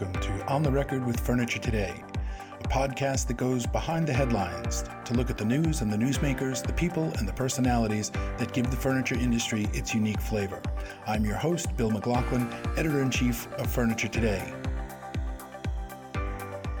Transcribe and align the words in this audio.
welcome 0.00 0.20
to 0.20 0.46
On 0.46 0.62
the 0.62 0.70
Record 0.70 1.04
with 1.04 1.18
Furniture 1.18 1.58
Today, 1.58 2.04
a 2.60 2.68
podcast 2.68 3.26
that 3.26 3.36
goes 3.36 3.66
behind 3.66 4.06
the 4.06 4.12
headlines 4.12 4.84
to 5.04 5.14
look 5.14 5.28
at 5.28 5.36
the 5.36 5.44
news 5.44 5.80
and 5.80 5.92
the 5.92 5.96
newsmakers, 5.96 6.64
the 6.64 6.72
people 6.72 7.10
and 7.18 7.26
the 7.26 7.32
personalities 7.32 8.10
that 8.36 8.52
give 8.52 8.70
the 8.70 8.76
furniture 8.76 9.16
industry 9.16 9.66
its 9.72 9.94
unique 9.94 10.20
flavor. 10.20 10.62
I'm 11.06 11.24
your 11.24 11.34
host, 11.34 11.76
Bill 11.76 11.90
McLaughlin, 11.90 12.48
editor 12.76 13.02
in 13.02 13.10
chief 13.10 13.52
of 13.54 13.68
Furniture 13.68 14.06
Today. 14.06 14.52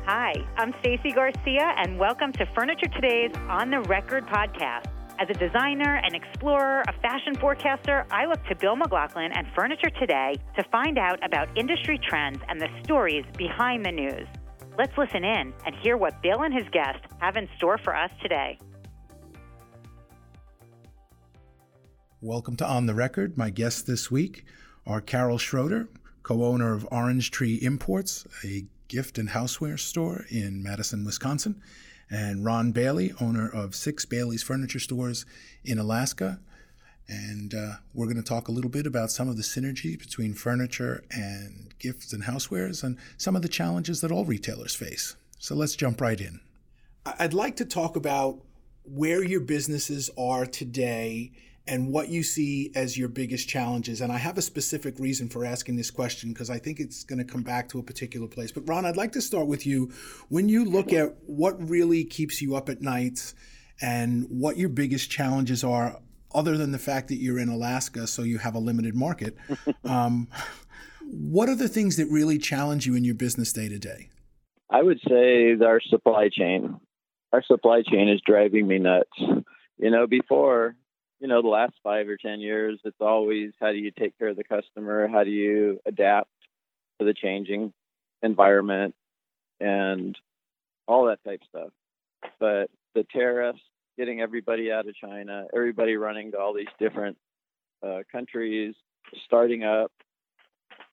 Hi, 0.04 0.34
I'm 0.56 0.72
Stacy 0.78 1.10
Garcia, 1.10 1.74
and 1.76 1.98
welcome 1.98 2.32
to 2.34 2.46
Furniture 2.54 2.88
Today's 2.88 3.32
On 3.48 3.70
the 3.70 3.80
Record 3.80 4.26
podcast. 4.26 4.97
As 5.20 5.28
a 5.28 5.34
designer, 5.34 5.96
an 6.04 6.14
explorer, 6.14 6.84
a 6.86 6.92
fashion 7.00 7.34
forecaster, 7.40 8.06
I 8.08 8.26
look 8.26 8.38
to 8.44 8.54
Bill 8.54 8.76
McLaughlin 8.76 9.32
and 9.34 9.48
Furniture 9.52 9.90
Today 9.98 10.36
to 10.54 10.62
find 10.70 10.96
out 10.96 11.18
about 11.24 11.48
industry 11.58 11.98
trends 12.08 12.38
and 12.48 12.60
the 12.60 12.68
stories 12.84 13.24
behind 13.36 13.84
the 13.84 13.90
news. 13.90 14.28
Let's 14.78 14.96
listen 14.96 15.24
in 15.24 15.52
and 15.66 15.74
hear 15.82 15.96
what 15.96 16.22
Bill 16.22 16.42
and 16.42 16.54
his 16.54 16.68
guest 16.70 17.00
have 17.20 17.36
in 17.36 17.48
store 17.56 17.78
for 17.78 17.96
us 17.96 18.12
today. 18.22 18.60
Welcome 22.20 22.54
to 22.54 22.64
On 22.64 22.86
the 22.86 22.94
Record. 22.94 23.36
My 23.36 23.50
guests 23.50 23.82
this 23.82 24.12
week 24.12 24.44
are 24.86 25.00
Carol 25.00 25.38
Schroeder, 25.38 25.88
co 26.22 26.44
owner 26.44 26.74
of 26.74 26.86
Orange 26.92 27.32
Tree 27.32 27.56
Imports, 27.56 28.24
a 28.44 28.66
gift 28.86 29.18
and 29.18 29.30
houseware 29.30 29.80
store 29.80 30.26
in 30.30 30.62
Madison, 30.62 31.04
Wisconsin, 31.04 31.60
and 32.10 32.44
Ron 32.44 32.72
Bailey, 32.72 33.12
owner 33.20 33.48
of 33.48 33.74
six 33.74 34.04
Bailey's 34.04 34.42
Furniture 34.42 34.78
Stores 34.78 35.26
in 35.64 35.78
Alaska. 35.78 36.40
And 37.08 37.54
uh, 37.54 37.76
we're 37.94 38.06
going 38.06 38.16
to 38.16 38.22
talk 38.22 38.48
a 38.48 38.52
little 38.52 38.70
bit 38.70 38.86
about 38.86 39.10
some 39.10 39.28
of 39.28 39.36
the 39.36 39.42
synergy 39.42 39.98
between 39.98 40.34
furniture 40.34 41.02
and 41.10 41.74
gifts 41.78 42.12
and 42.12 42.24
housewares 42.24 42.82
and 42.84 42.98
some 43.16 43.34
of 43.34 43.42
the 43.42 43.48
challenges 43.48 44.02
that 44.02 44.12
all 44.12 44.26
retailers 44.26 44.74
face. 44.74 45.16
So 45.38 45.54
let's 45.54 45.74
jump 45.74 46.00
right 46.00 46.20
in. 46.20 46.40
I'd 47.18 47.32
like 47.32 47.56
to 47.56 47.64
talk 47.64 47.96
about 47.96 48.40
where 48.84 49.22
your 49.22 49.40
businesses 49.40 50.10
are 50.18 50.44
today 50.44 51.32
and 51.68 51.92
what 51.92 52.08
you 52.08 52.22
see 52.22 52.72
as 52.74 52.96
your 52.96 53.08
biggest 53.08 53.46
challenges. 53.46 54.00
And 54.00 54.10
I 54.10 54.16
have 54.16 54.38
a 54.38 54.42
specific 54.42 54.98
reason 54.98 55.28
for 55.28 55.44
asking 55.44 55.76
this 55.76 55.90
question 55.90 56.32
because 56.32 56.48
I 56.48 56.58
think 56.58 56.80
it's 56.80 57.04
going 57.04 57.18
to 57.18 57.24
come 57.24 57.42
back 57.42 57.68
to 57.68 57.78
a 57.78 57.82
particular 57.82 58.26
place. 58.26 58.50
But 58.50 58.66
Ron, 58.66 58.86
I'd 58.86 58.96
like 58.96 59.12
to 59.12 59.20
start 59.20 59.46
with 59.46 59.66
you. 59.66 59.92
When 60.30 60.48
you 60.48 60.64
look 60.64 60.92
at 60.94 61.14
what 61.26 61.68
really 61.68 62.04
keeps 62.04 62.40
you 62.40 62.56
up 62.56 62.70
at 62.70 62.80
night 62.80 63.34
and 63.82 64.26
what 64.30 64.56
your 64.56 64.70
biggest 64.70 65.10
challenges 65.10 65.62
are, 65.62 66.00
other 66.34 66.56
than 66.56 66.72
the 66.72 66.78
fact 66.78 67.08
that 67.08 67.16
you're 67.16 67.38
in 67.38 67.50
Alaska, 67.50 68.06
so 68.06 68.22
you 68.22 68.38
have 68.38 68.54
a 68.54 68.58
limited 68.58 68.94
market, 68.94 69.36
um, 69.84 70.26
what 71.02 71.50
are 71.50 71.54
the 71.54 71.68
things 71.68 71.96
that 71.96 72.06
really 72.06 72.38
challenge 72.38 72.86
you 72.86 72.94
in 72.94 73.04
your 73.04 73.14
business 73.14 73.52
day 73.52 73.68
to 73.68 73.78
day? 73.78 74.08
I 74.70 74.82
would 74.82 75.00
say 75.06 75.54
our 75.62 75.80
supply 75.80 76.30
chain. 76.30 76.80
Our 77.32 77.42
supply 77.42 77.82
chain 77.82 78.08
is 78.08 78.22
driving 78.24 78.66
me 78.66 78.78
nuts. 78.78 79.10
You 79.78 79.90
know, 79.90 80.06
before 80.06 80.76
you 81.20 81.28
know, 81.28 81.42
the 81.42 81.48
last 81.48 81.74
five 81.82 82.08
or 82.08 82.16
10 82.16 82.40
years, 82.40 82.78
it's 82.84 83.00
always 83.00 83.52
how 83.60 83.72
do 83.72 83.78
you 83.78 83.90
take 83.90 84.16
care 84.18 84.28
of 84.28 84.36
the 84.36 84.44
customer? 84.44 85.08
How 85.08 85.24
do 85.24 85.30
you 85.30 85.80
adapt 85.86 86.30
to 86.98 87.04
the 87.04 87.14
changing 87.14 87.72
environment 88.22 88.94
and 89.60 90.16
all 90.86 91.06
that 91.06 91.22
type 91.24 91.40
stuff. 91.48 91.70
But 92.40 92.70
the 92.94 93.04
tariffs, 93.12 93.60
getting 93.96 94.20
everybody 94.20 94.72
out 94.72 94.88
of 94.88 94.94
China, 94.96 95.46
everybody 95.54 95.96
running 95.96 96.32
to 96.32 96.38
all 96.38 96.54
these 96.54 96.66
different 96.78 97.16
uh, 97.86 98.00
countries, 98.10 98.74
starting 99.24 99.64
up. 99.64 99.92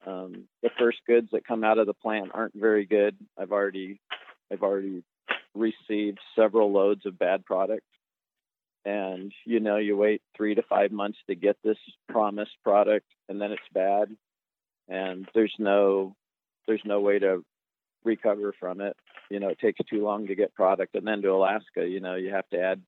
Um, 0.05 0.43
the 0.61 0.69
first 0.77 0.99
goods 1.07 1.29
that 1.31 1.47
come 1.47 1.63
out 1.63 1.79
of 1.79 1.87
the 1.87 1.93
plant 1.93 2.29
aren't 2.33 2.53
very 2.53 2.85
good. 2.85 3.15
I've 3.39 3.51
already, 3.51 3.99
I've 4.51 4.61
already 4.61 5.03
received 5.55 6.19
several 6.35 6.71
loads 6.71 7.05
of 7.05 7.17
bad 7.17 7.43
product 7.45 7.85
and 8.85 9.33
you 9.45 9.59
know 9.59 9.77
you 9.77 9.97
wait 9.97 10.21
three 10.37 10.55
to 10.55 10.61
five 10.63 10.91
months 10.91 11.17
to 11.27 11.35
get 11.35 11.57
this 11.63 11.77
promised 12.07 12.55
product 12.63 13.07
and 13.27 13.41
then 13.41 13.51
it's 13.51 13.61
bad 13.73 14.15
and 14.87 15.27
there's 15.33 15.53
no 15.57 16.15
there's 16.67 16.81
no 16.85 17.01
way 17.01 17.19
to 17.19 17.43
recover 18.03 18.53
from 18.59 18.81
it. 18.81 18.95
You 19.29 19.39
know 19.39 19.49
it 19.49 19.59
takes 19.59 19.79
too 19.89 20.03
long 20.03 20.27
to 20.27 20.35
get 20.35 20.53
product 20.53 20.95
and 20.95 21.07
then 21.07 21.21
to 21.23 21.29
alaska 21.29 21.87
you 21.87 21.99
know 21.99 22.15
you 22.15 22.31
have 22.31 22.47
to 22.49 22.59
add 22.59 22.81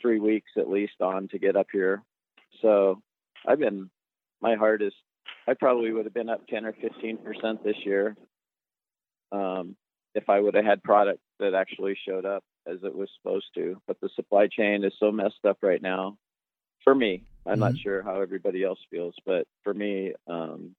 three 0.00 0.20
weeks 0.20 0.50
at 0.58 0.68
least 0.68 1.00
on 1.00 1.28
to 1.28 1.38
get 1.38 1.56
up 1.56 1.68
here. 1.72 2.02
So 2.60 3.00
i've 3.46 3.58
been 3.58 3.90
my 4.42 4.56
heart 4.56 4.82
is 4.82 4.92
i 5.48 5.54
probably 5.54 5.92
would 5.92 6.04
have 6.04 6.14
been 6.14 6.28
up 6.28 6.46
10 6.48 6.66
or 6.66 6.72
15 6.74 7.18
percent 7.18 7.64
this 7.64 7.76
year 7.84 8.16
um, 9.32 9.76
if 10.14 10.28
i 10.28 10.38
would 10.38 10.54
have 10.54 10.64
had 10.64 10.82
product 10.82 11.20
that 11.40 11.54
actually 11.54 11.96
showed 12.06 12.24
up 12.24 12.44
as 12.66 12.78
it 12.82 12.94
was 12.94 13.08
supposed 13.16 13.46
to. 13.54 13.80
But 13.86 14.00
the 14.00 14.08
supply 14.14 14.46
chain 14.46 14.84
is 14.84 14.92
so 14.98 15.12
messed 15.12 15.44
up 15.46 15.58
right 15.62 15.82
now. 15.82 16.16
For 16.82 16.94
me, 16.94 17.24
I'm 17.46 17.52
mm-hmm. 17.52 17.60
not 17.60 17.78
sure 17.78 18.02
how 18.02 18.20
everybody 18.20 18.62
else 18.62 18.78
feels, 18.90 19.14
but 19.24 19.46
for 19.62 19.74
me, 19.74 20.12
um, 20.28 20.74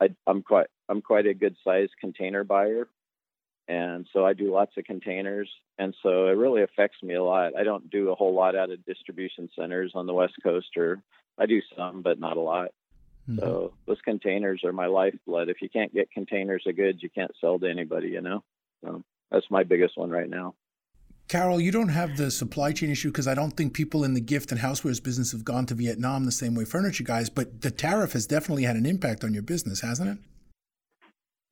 I, 0.00 0.08
I'm 0.26 0.42
quite 0.42 0.66
I'm 0.88 1.02
quite 1.02 1.26
a 1.26 1.34
good 1.34 1.56
sized 1.62 1.92
container 2.00 2.42
buyer, 2.42 2.88
and 3.68 4.06
so 4.12 4.24
I 4.24 4.32
do 4.32 4.52
lots 4.52 4.72
of 4.78 4.84
containers, 4.84 5.50
and 5.78 5.94
so 6.02 6.26
it 6.26 6.36
really 6.36 6.62
affects 6.62 7.02
me 7.02 7.14
a 7.14 7.22
lot. 7.22 7.52
I 7.56 7.64
don't 7.64 7.90
do 7.90 8.10
a 8.10 8.14
whole 8.14 8.34
lot 8.34 8.56
out 8.56 8.70
of 8.70 8.84
distribution 8.86 9.48
centers 9.58 9.92
on 9.94 10.06
the 10.06 10.14
West 10.14 10.34
Coast, 10.42 10.76
or 10.76 11.02
I 11.38 11.46
do 11.46 11.60
some, 11.76 12.02
but 12.02 12.18
not 12.18 12.36
a 12.36 12.40
lot. 12.40 12.70
Mm-hmm. 13.28 13.40
So 13.40 13.72
those 13.86 14.00
containers 14.04 14.64
are 14.64 14.72
my 14.72 14.86
lifeblood. 14.86 15.50
If 15.50 15.60
you 15.60 15.68
can't 15.68 15.94
get 15.94 16.10
containers 16.10 16.64
of 16.66 16.76
goods, 16.76 17.02
you 17.02 17.10
can't 17.10 17.32
sell 17.40 17.58
to 17.58 17.70
anybody. 17.70 18.08
You 18.08 18.22
know, 18.22 18.42
so 18.82 19.02
that's 19.30 19.50
my 19.50 19.64
biggest 19.64 19.98
one 19.98 20.10
right 20.10 20.28
now. 20.28 20.54
Carol, 21.30 21.60
you 21.60 21.70
don't 21.70 21.90
have 21.90 22.16
the 22.16 22.28
supply 22.28 22.72
chain 22.72 22.90
issue 22.90 23.08
because 23.08 23.28
I 23.28 23.34
don't 23.34 23.52
think 23.52 23.72
people 23.72 24.02
in 24.02 24.14
the 24.14 24.20
gift 24.20 24.50
and 24.50 24.60
housewares 24.60 25.00
business 25.00 25.30
have 25.30 25.44
gone 25.44 25.64
to 25.66 25.74
Vietnam 25.74 26.24
the 26.24 26.32
same 26.32 26.56
way 26.56 26.64
furniture 26.64 27.04
guys, 27.04 27.30
but 27.30 27.62
the 27.62 27.70
tariff 27.70 28.14
has 28.14 28.26
definitely 28.26 28.64
had 28.64 28.74
an 28.74 28.84
impact 28.84 29.22
on 29.22 29.32
your 29.32 29.44
business, 29.44 29.80
hasn't 29.80 30.10
it? 30.10 30.18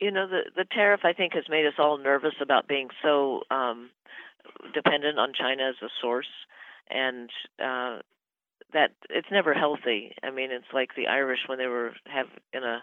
You 0.00 0.10
know, 0.10 0.26
the 0.26 0.50
the 0.56 0.64
tariff 0.64 1.02
I 1.04 1.12
think 1.12 1.34
has 1.34 1.44
made 1.48 1.64
us 1.64 1.74
all 1.78 1.96
nervous 1.96 2.34
about 2.42 2.66
being 2.66 2.88
so 3.04 3.42
um, 3.52 3.90
dependent 4.74 5.16
on 5.20 5.32
China 5.32 5.68
as 5.68 5.76
a 5.80 5.90
source, 6.02 6.26
and 6.90 7.30
uh, 7.62 8.02
that 8.72 8.90
it's 9.10 9.30
never 9.30 9.54
healthy. 9.54 10.12
I 10.24 10.32
mean, 10.32 10.50
it's 10.50 10.74
like 10.74 10.96
the 10.96 11.06
Irish 11.06 11.46
when 11.46 11.58
they 11.58 11.68
were 11.68 11.92
have 12.06 12.26
in 12.52 12.64
a 12.64 12.82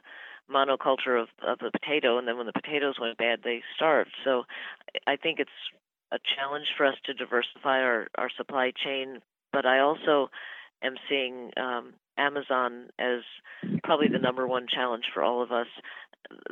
monoculture 0.49 1.21
of 1.21 1.27
of 1.45 1.59
the 1.59 1.71
potato, 1.77 2.17
and 2.17 2.25
then 2.25 2.37
when 2.37 2.47
the 2.47 2.53
potatoes 2.53 2.95
went 3.01 3.17
bad, 3.17 3.39
they 3.43 3.63
starved. 3.75 4.11
So, 4.23 4.43
I 5.05 5.17
think 5.17 5.39
it's 5.39 5.51
a 6.11 6.17
challenge 6.35 6.67
for 6.77 6.85
us 6.85 6.95
to 7.05 7.13
diversify 7.13 7.79
our, 7.81 8.07
our 8.17 8.29
supply 8.37 8.71
chain, 8.83 9.19
but 9.51 9.65
I 9.65 9.79
also 9.79 10.29
am 10.83 10.95
seeing 11.09 11.51
um, 11.57 11.93
Amazon 12.17 12.89
as 12.99 13.21
probably 13.83 14.07
the 14.07 14.19
number 14.19 14.47
one 14.47 14.67
challenge 14.71 15.05
for 15.13 15.23
all 15.23 15.41
of 15.41 15.51
us. 15.51 15.67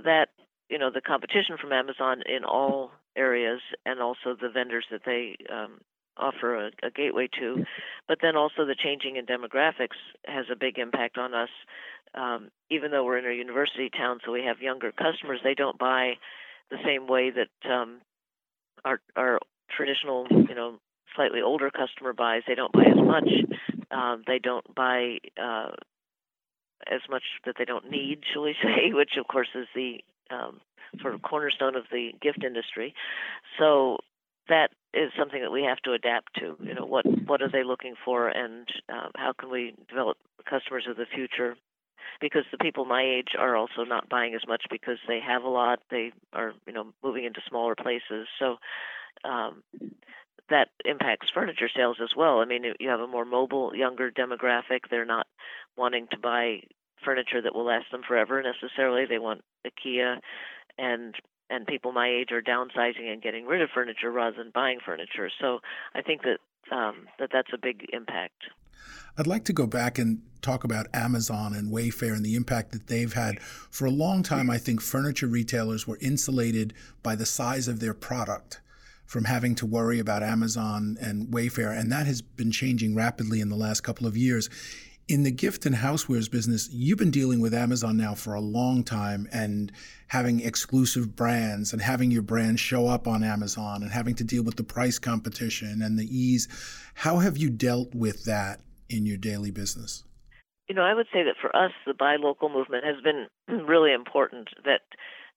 That 0.03 0.27
you 0.69 0.77
know 0.77 0.91
the 0.93 1.01
competition 1.01 1.57
from 1.59 1.73
Amazon 1.73 2.21
in 2.25 2.43
all 2.43 2.91
areas, 3.15 3.61
and 3.85 3.99
also 4.01 4.35
the 4.39 4.49
vendors 4.49 4.85
that 4.91 5.01
they 5.05 5.35
um, 5.51 5.79
offer 6.17 6.67
a, 6.67 6.71
a, 6.83 6.91
gateway 6.91 7.27
to, 7.39 7.63
but 8.07 8.19
then 8.21 8.35
also 8.35 8.65
the 8.65 8.75
changing 8.75 9.15
in 9.15 9.25
demographics 9.25 9.97
has 10.25 10.45
a 10.51 10.55
big 10.55 10.77
impact 10.77 11.17
on 11.17 11.33
us. 11.33 11.49
Um, 12.15 12.49
even 12.69 12.91
though 12.91 13.03
we're 13.03 13.17
in 13.17 13.25
a 13.25 13.33
university 13.33 13.89
town, 13.89 14.19
so 14.23 14.31
we 14.31 14.43
have 14.43 14.61
younger 14.61 14.91
customers, 14.91 15.39
they 15.43 15.55
don't 15.55 15.79
buy 15.79 16.13
the 16.69 16.77
same 16.85 17.07
way 17.07 17.31
that 17.31 17.71
um, 17.71 18.01
our 18.85 18.99
our 19.15 19.39
traditional, 19.75 20.27
you 20.29 20.55
know, 20.55 20.79
slightly 21.15 21.41
older 21.41 21.69
customer 21.69 22.13
buys. 22.13 22.43
They 22.47 22.55
don't 22.55 22.71
buy 22.71 22.85
as 22.85 22.97
much. 22.97 23.29
Um, 23.91 24.23
they 24.27 24.39
don't 24.39 24.65
buy 24.75 25.17
uh, 25.41 25.71
as 26.91 27.01
much 27.09 27.23
that 27.45 27.55
they 27.57 27.65
don't 27.65 27.89
need, 27.89 28.21
shall 28.33 28.43
we 28.43 28.55
say? 28.61 28.93
Which 28.93 29.11
of 29.19 29.27
course 29.27 29.49
is 29.55 29.67
the 29.75 30.03
um, 30.31 30.59
sort 31.01 31.13
of 31.13 31.21
cornerstone 31.21 31.75
of 31.75 31.85
the 31.91 32.11
gift 32.21 32.43
industry. 32.43 32.93
So 33.59 33.97
that 34.49 34.69
is 34.93 35.11
something 35.17 35.41
that 35.41 35.51
we 35.51 35.63
have 35.63 35.79
to 35.79 35.93
adapt 35.93 36.35
to. 36.35 36.55
You 36.61 36.73
know, 36.73 36.85
what 36.85 37.05
what 37.27 37.41
are 37.41 37.49
they 37.51 37.63
looking 37.63 37.95
for, 38.03 38.27
and 38.27 38.67
uh, 38.89 39.09
how 39.15 39.33
can 39.33 39.49
we 39.49 39.73
develop 39.89 40.17
customers 40.49 40.85
of 40.89 40.97
the 40.97 41.05
future 41.05 41.55
because 42.21 42.43
the 42.51 42.57
people 42.57 42.85
my 42.85 43.03
age 43.03 43.35
are 43.37 43.55
also 43.55 43.83
not 43.83 44.09
buying 44.09 44.35
as 44.35 44.47
much 44.47 44.63
because 44.69 44.97
they 45.07 45.19
have 45.19 45.43
a 45.43 45.49
lot. 45.49 45.79
They 45.89 46.11
are, 46.33 46.53
you 46.67 46.73
know, 46.73 46.93
moving 47.03 47.25
into 47.25 47.41
smaller 47.47 47.75
places. 47.75 48.27
So 48.39 48.57
um, 49.23 49.63
that 50.49 50.69
impacts 50.85 51.27
furniture 51.33 51.69
sales 51.75 51.97
as 52.01 52.09
well. 52.15 52.39
I 52.39 52.45
mean, 52.45 52.63
you 52.79 52.89
have 52.89 52.99
a 52.99 53.07
more 53.07 53.25
mobile, 53.25 53.75
younger 53.75 54.11
demographic. 54.11 54.81
They're 54.89 55.05
not 55.05 55.27
wanting 55.77 56.07
to 56.11 56.17
buy 56.17 56.61
furniture 57.03 57.41
that 57.41 57.55
will 57.55 57.65
last 57.65 57.85
them 57.91 58.01
forever 58.07 58.41
necessarily. 58.41 59.05
They 59.05 59.19
want 59.19 59.41
IKEA, 59.65 60.17
and 60.77 61.15
and 61.49 61.67
people 61.67 61.91
my 61.91 62.09
age 62.09 62.31
are 62.31 62.41
downsizing 62.41 63.11
and 63.11 63.21
getting 63.21 63.45
rid 63.45 63.61
of 63.61 63.69
furniture 63.73 64.11
rather 64.11 64.37
than 64.37 64.51
buying 64.53 64.79
furniture. 64.83 65.29
So 65.39 65.59
I 65.93 66.01
think 66.01 66.21
that 66.23 66.39
um, 66.75 67.07
that 67.19 67.29
that's 67.31 67.51
a 67.53 67.57
big 67.57 67.85
impact. 67.91 68.43
I'd 69.17 69.27
like 69.27 69.45
to 69.45 69.53
go 69.53 69.67
back 69.67 69.99
and 69.99 70.21
talk 70.41 70.63
about 70.63 70.87
Amazon 70.93 71.53
and 71.53 71.71
Wayfair 71.71 72.13
and 72.13 72.25
the 72.25 72.35
impact 72.35 72.71
that 72.71 72.87
they've 72.87 73.13
had. 73.13 73.39
For 73.41 73.85
a 73.85 73.91
long 73.91 74.23
time, 74.23 74.49
I 74.49 74.57
think 74.57 74.81
furniture 74.81 75.27
retailers 75.27 75.87
were 75.87 75.97
insulated 76.01 76.73
by 77.01 77.15
the 77.15 77.25
size 77.25 77.67
of 77.67 77.79
their 77.79 77.93
product 77.93 78.59
from 79.05 79.25
having 79.25 79.53
to 79.55 79.65
worry 79.65 79.99
about 79.99 80.23
Amazon 80.23 80.97
and 80.99 81.27
Wayfair, 81.27 81.77
and 81.77 81.91
that 81.91 82.07
has 82.07 82.21
been 82.21 82.51
changing 82.51 82.95
rapidly 82.95 83.41
in 83.41 83.49
the 83.49 83.55
last 83.55 83.81
couple 83.81 84.07
of 84.07 84.17
years. 84.17 84.49
In 85.07 85.23
the 85.23 85.31
gift 85.31 85.65
and 85.65 85.75
housewares 85.75 86.31
business, 86.31 86.69
you've 86.71 86.97
been 86.97 87.11
dealing 87.11 87.41
with 87.41 87.53
Amazon 87.53 87.97
now 87.97 88.15
for 88.15 88.33
a 88.33 88.41
long 88.41 88.83
time 88.83 89.27
and 89.33 89.71
having 90.07 90.39
exclusive 90.39 91.15
brands 91.15 91.73
and 91.73 91.81
having 91.81 92.09
your 92.09 92.21
brand 92.21 92.59
show 92.59 92.87
up 92.87 93.07
on 93.07 93.23
Amazon 93.23 93.83
and 93.83 93.91
having 93.91 94.15
to 94.15 94.23
deal 94.23 94.43
with 94.43 94.55
the 94.55 94.63
price 94.63 94.97
competition 94.97 95.81
and 95.81 95.99
the 95.99 96.05
ease. 96.05 96.47
How 96.93 97.19
have 97.19 97.37
you 97.37 97.49
dealt 97.49 97.93
with 97.93 98.23
that 98.25 98.61
in 98.95 99.05
your 99.05 99.17
daily 99.17 99.51
business? 99.51 100.03
You 100.69 100.75
know, 100.75 100.83
I 100.83 100.93
would 100.93 101.07
say 101.11 101.23
that 101.23 101.35
for 101.41 101.53
us, 101.55 101.71
the 101.85 101.93
buy 101.93 102.15
local 102.15 102.49
movement 102.49 102.85
has 102.85 102.95
been 103.03 103.27
really 103.67 103.93
important. 103.93 104.49
That 104.65 104.81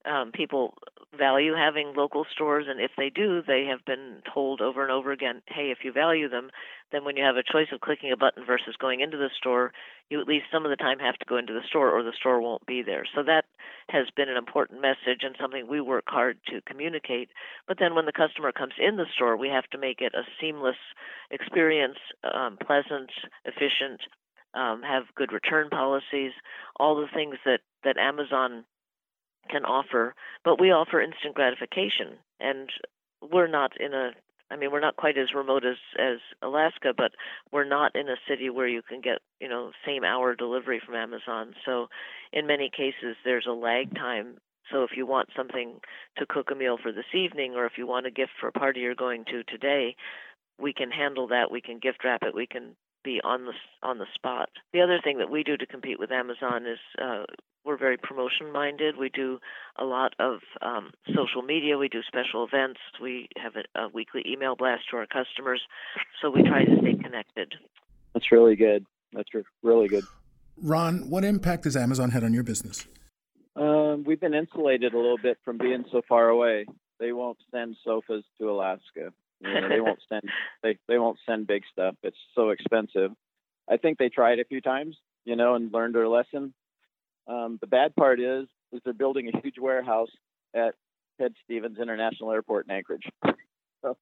um, 0.06 0.32
people 0.32 0.75
value 1.17 1.55
having 1.55 1.94
local 1.97 2.26
stores, 2.32 2.67
and 2.69 2.81
if 2.81 2.91
they 2.97 3.11
do, 3.11 3.43
they 3.47 3.64
have 3.64 3.85
been 3.85 4.23
told 4.32 4.61
over 4.61 4.82
and 4.82 4.93
over 4.93 5.12
again, 5.12 5.43
hey, 5.47 5.70
if 5.70 5.79
you 5.82 5.93
value 5.93 6.29
them, 6.29 6.50
then 6.93 7.05
when 7.05 7.17
you 7.17 7.25
have 7.25 7.37
a 7.37 7.43
choice 7.43 7.69
of 7.73 7.81
clicking 7.81 8.12
a 8.12 8.17
button 8.17 8.44
versus 8.47 8.76
going 8.79 9.00
into 9.00 9.17
the 9.17 9.31
store, 9.37 9.73
you 10.11 10.20
at 10.20 10.29
least 10.29 10.47
some 10.53 10.64
of 10.64 10.70
the 10.70 10.76
time 10.76 10.99
have 10.99 11.19
to 11.19 11.26
go 11.26 11.37
into 11.37 11.53
the 11.53 11.67
store 11.67 11.91
or 11.91 12.03
the 12.03 12.12
store 12.19 12.41
won't 12.41 12.64
be 12.67 12.82
there. 12.82 13.05
So 13.14 13.23
that 13.25 13.44
has 13.88 14.06
been 14.14 14.29
an 14.29 14.37
important 14.37 14.81
message 14.81 15.23
and 15.23 15.35
something 15.41 15.67
we 15.67 15.81
work 15.81 16.05
hard 16.06 16.38
to 16.49 16.61
communicate. 16.62 17.31
But 17.67 17.79
then 17.81 17.94
when 17.94 18.06
the 18.06 18.12
customer 18.12 18.52
comes 18.52 18.75
in 18.79 18.97
the 18.97 19.06
store, 19.14 19.37
we 19.37 19.49
have 19.49 19.67
to 19.70 19.79
make 19.79 20.00
it 20.00 20.14
a 20.14 20.23
seamless 20.41 20.76
experience, 21.31 21.99
um, 22.23 22.59
pleasant, 22.64 23.11
efficient, 23.44 24.00
um, 24.55 24.82
have 24.82 25.05
good 25.17 25.32
return 25.32 25.69
policies, 25.70 26.32
all 26.79 26.97
the 26.97 27.09
things 27.12 27.37
that, 27.44 27.61
that 27.85 27.99
Amazon 27.99 28.64
can 29.49 29.65
offer, 29.65 30.15
but 30.45 30.61
we 30.61 30.71
offer 30.71 31.01
instant 31.01 31.35
gratification. 31.35 32.19
And 32.41 32.71
we're 33.23 33.49
not 33.49 33.73
in 33.81 33.95
a 33.95 34.11
I 34.51 34.57
mean, 34.57 34.71
we're 34.71 34.81
not 34.81 34.97
quite 34.97 35.19
as 35.19 35.35
remote 35.35 35.65
as 35.65 35.77
as 35.99 36.19
Alaska, 36.43 36.93
but 36.97 37.13
we're 37.53 37.69
not 37.69 37.97
in 37.97 38.09
a 38.09 38.17
city 38.29 38.49
where 38.49 38.69
you 38.69 38.83
can 38.83 39.01
get, 39.01 39.19
you 39.41 39.49
know, 39.49 39.73
same 39.85 40.05
hour 40.05 40.35
delivery 40.35 40.81
from 40.85 40.95
Amazon. 40.95 41.55
So, 41.65 41.89
in 42.33 42.47
many 42.47 42.71
cases, 42.71 43.17
there's 43.25 43.47
a 43.49 43.53
lag 43.53 43.95
time. 43.95 44.39
So, 44.71 44.85
if 44.85 44.91
you 44.97 45.05
want 45.05 45.31
something 45.37 45.81
to 46.19 46.27
cook 46.27 46.51
a 46.53 46.55
meal 46.55 46.79
for 46.81 46.93
this 46.93 47.13
evening, 47.13 47.55
or 47.55 47.67
if 47.67 47.73
you 47.77 47.87
want 47.87 48.07
a 48.07 48.11
gift 48.11 48.33
for 48.41 48.49
a 48.49 48.53
party 48.53 48.81
you're 48.81 48.95
going 48.95 49.25
to 49.27 49.43
today, 49.45 49.97
we 50.61 50.73
can 50.73 50.91
handle 50.91 51.27
that. 51.29 51.51
We 51.51 51.61
can 51.61 51.79
gift 51.81 52.05
wrap 52.05 52.23
it. 52.23 52.35
We 52.35 52.47
can 52.47 52.77
be 53.03 53.21
on 53.25 53.47
the 53.47 53.53
on 53.83 53.99
the 53.99 54.07
spot. 54.15 54.51
The 54.73 54.81
other 54.81 55.01
thing 55.03 55.19
that 55.19 55.31
we 55.31 55.43
do 55.43 55.57
to 55.57 55.67
compete 55.67 55.99
with 55.99 56.13
Amazon 56.13 56.67
is 56.67 56.79
uh, 57.03 57.25
we're 57.67 57.77
very 57.77 57.97
promotion 57.97 58.53
minded. 58.53 58.97
We 58.97 59.09
do 59.09 59.39
a 59.77 59.85
lot 59.85 60.15
of 60.19 60.39
um, 60.63 60.93
social 61.15 61.43
media. 61.43 61.77
We 61.77 61.89
do 61.89 62.01
special 62.07 62.45
events. 62.45 62.81
We 63.03 63.29
have 63.37 63.55
a, 63.57 63.81
a 63.81 63.89
weekly 63.89 64.23
email 64.27 64.57
blast 64.57 64.85
to 64.91 64.97
our 64.99 65.07
customers. 65.07 65.61
So 66.23 66.31
we 66.31 66.43
try 66.43 66.65
to 66.65 66.77
stay 66.81 66.95
connected. 67.03 67.55
That's 68.15 68.31
really 68.31 68.57
good. 68.57 68.87
That's 69.13 69.29
really 69.63 69.89
good. 69.89 70.05
Ron, 70.63 71.11
what 71.11 71.25
impact 71.25 71.65
has 71.65 71.77
Amazon 71.77 72.11
had 72.11 72.25
on 72.25 72.33
your 72.33 72.45
business? 72.45 72.87
Um, 73.57 74.05
we've 74.07 74.21
been 74.21 74.35
insulated 74.35 74.95
a 74.95 74.97
little 74.97 75.19
bit 75.19 75.39
from 75.45 75.59
being 75.59 75.85
so 75.91 76.03
far 76.09 76.29
away. 76.29 76.67
They 76.99 77.12
won't 77.12 77.39
send 77.51 77.77
sofas 77.85 78.25
to 78.39 78.51
Alaska. 78.51 79.12
You 79.41 79.61
know, 79.61 79.69
they 79.69 79.81
won't 79.81 79.99
send 80.09 80.23
they 80.62 80.79
they 80.89 80.99
won't 80.99 81.19
send 81.27 81.47
big 81.47 81.62
stuff. 81.73 81.95
It's 82.03 82.17
so 82.35 82.51
expensive. 82.51 83.12
I 83.69 83.77
think 83.77 83.99
they 83.99 84.09
tried 84.09 84.39
a 84.39 84.45
few 84.45 84.61
times, 84.61 84.97
you 85.25 85.37
know, 85.37 85.55
and 85.55 85.73
learned 85.73 85.95
their 85.95 86.09
lesson. 86.09 86.55
Um, 87.28 87.58
the 87.61 87.67
bad 87.67 87.94
part 87.96 88.20
is, 88.20 88.46
is 88.73 88.81
they're 88.84 88.94
building 88.94 89.31
a 89.32 89.40
huge 89.40 89.58
warehouse 89.58 90.11
at 90.55 90.75
Ted 91.20 91.34
Stevens 91.44 91.78
International 91.78 92.32
Airport 92.32 92.67
in 92.69 92.75
Anchorage. 92.75 93.08
so 93.82 93.96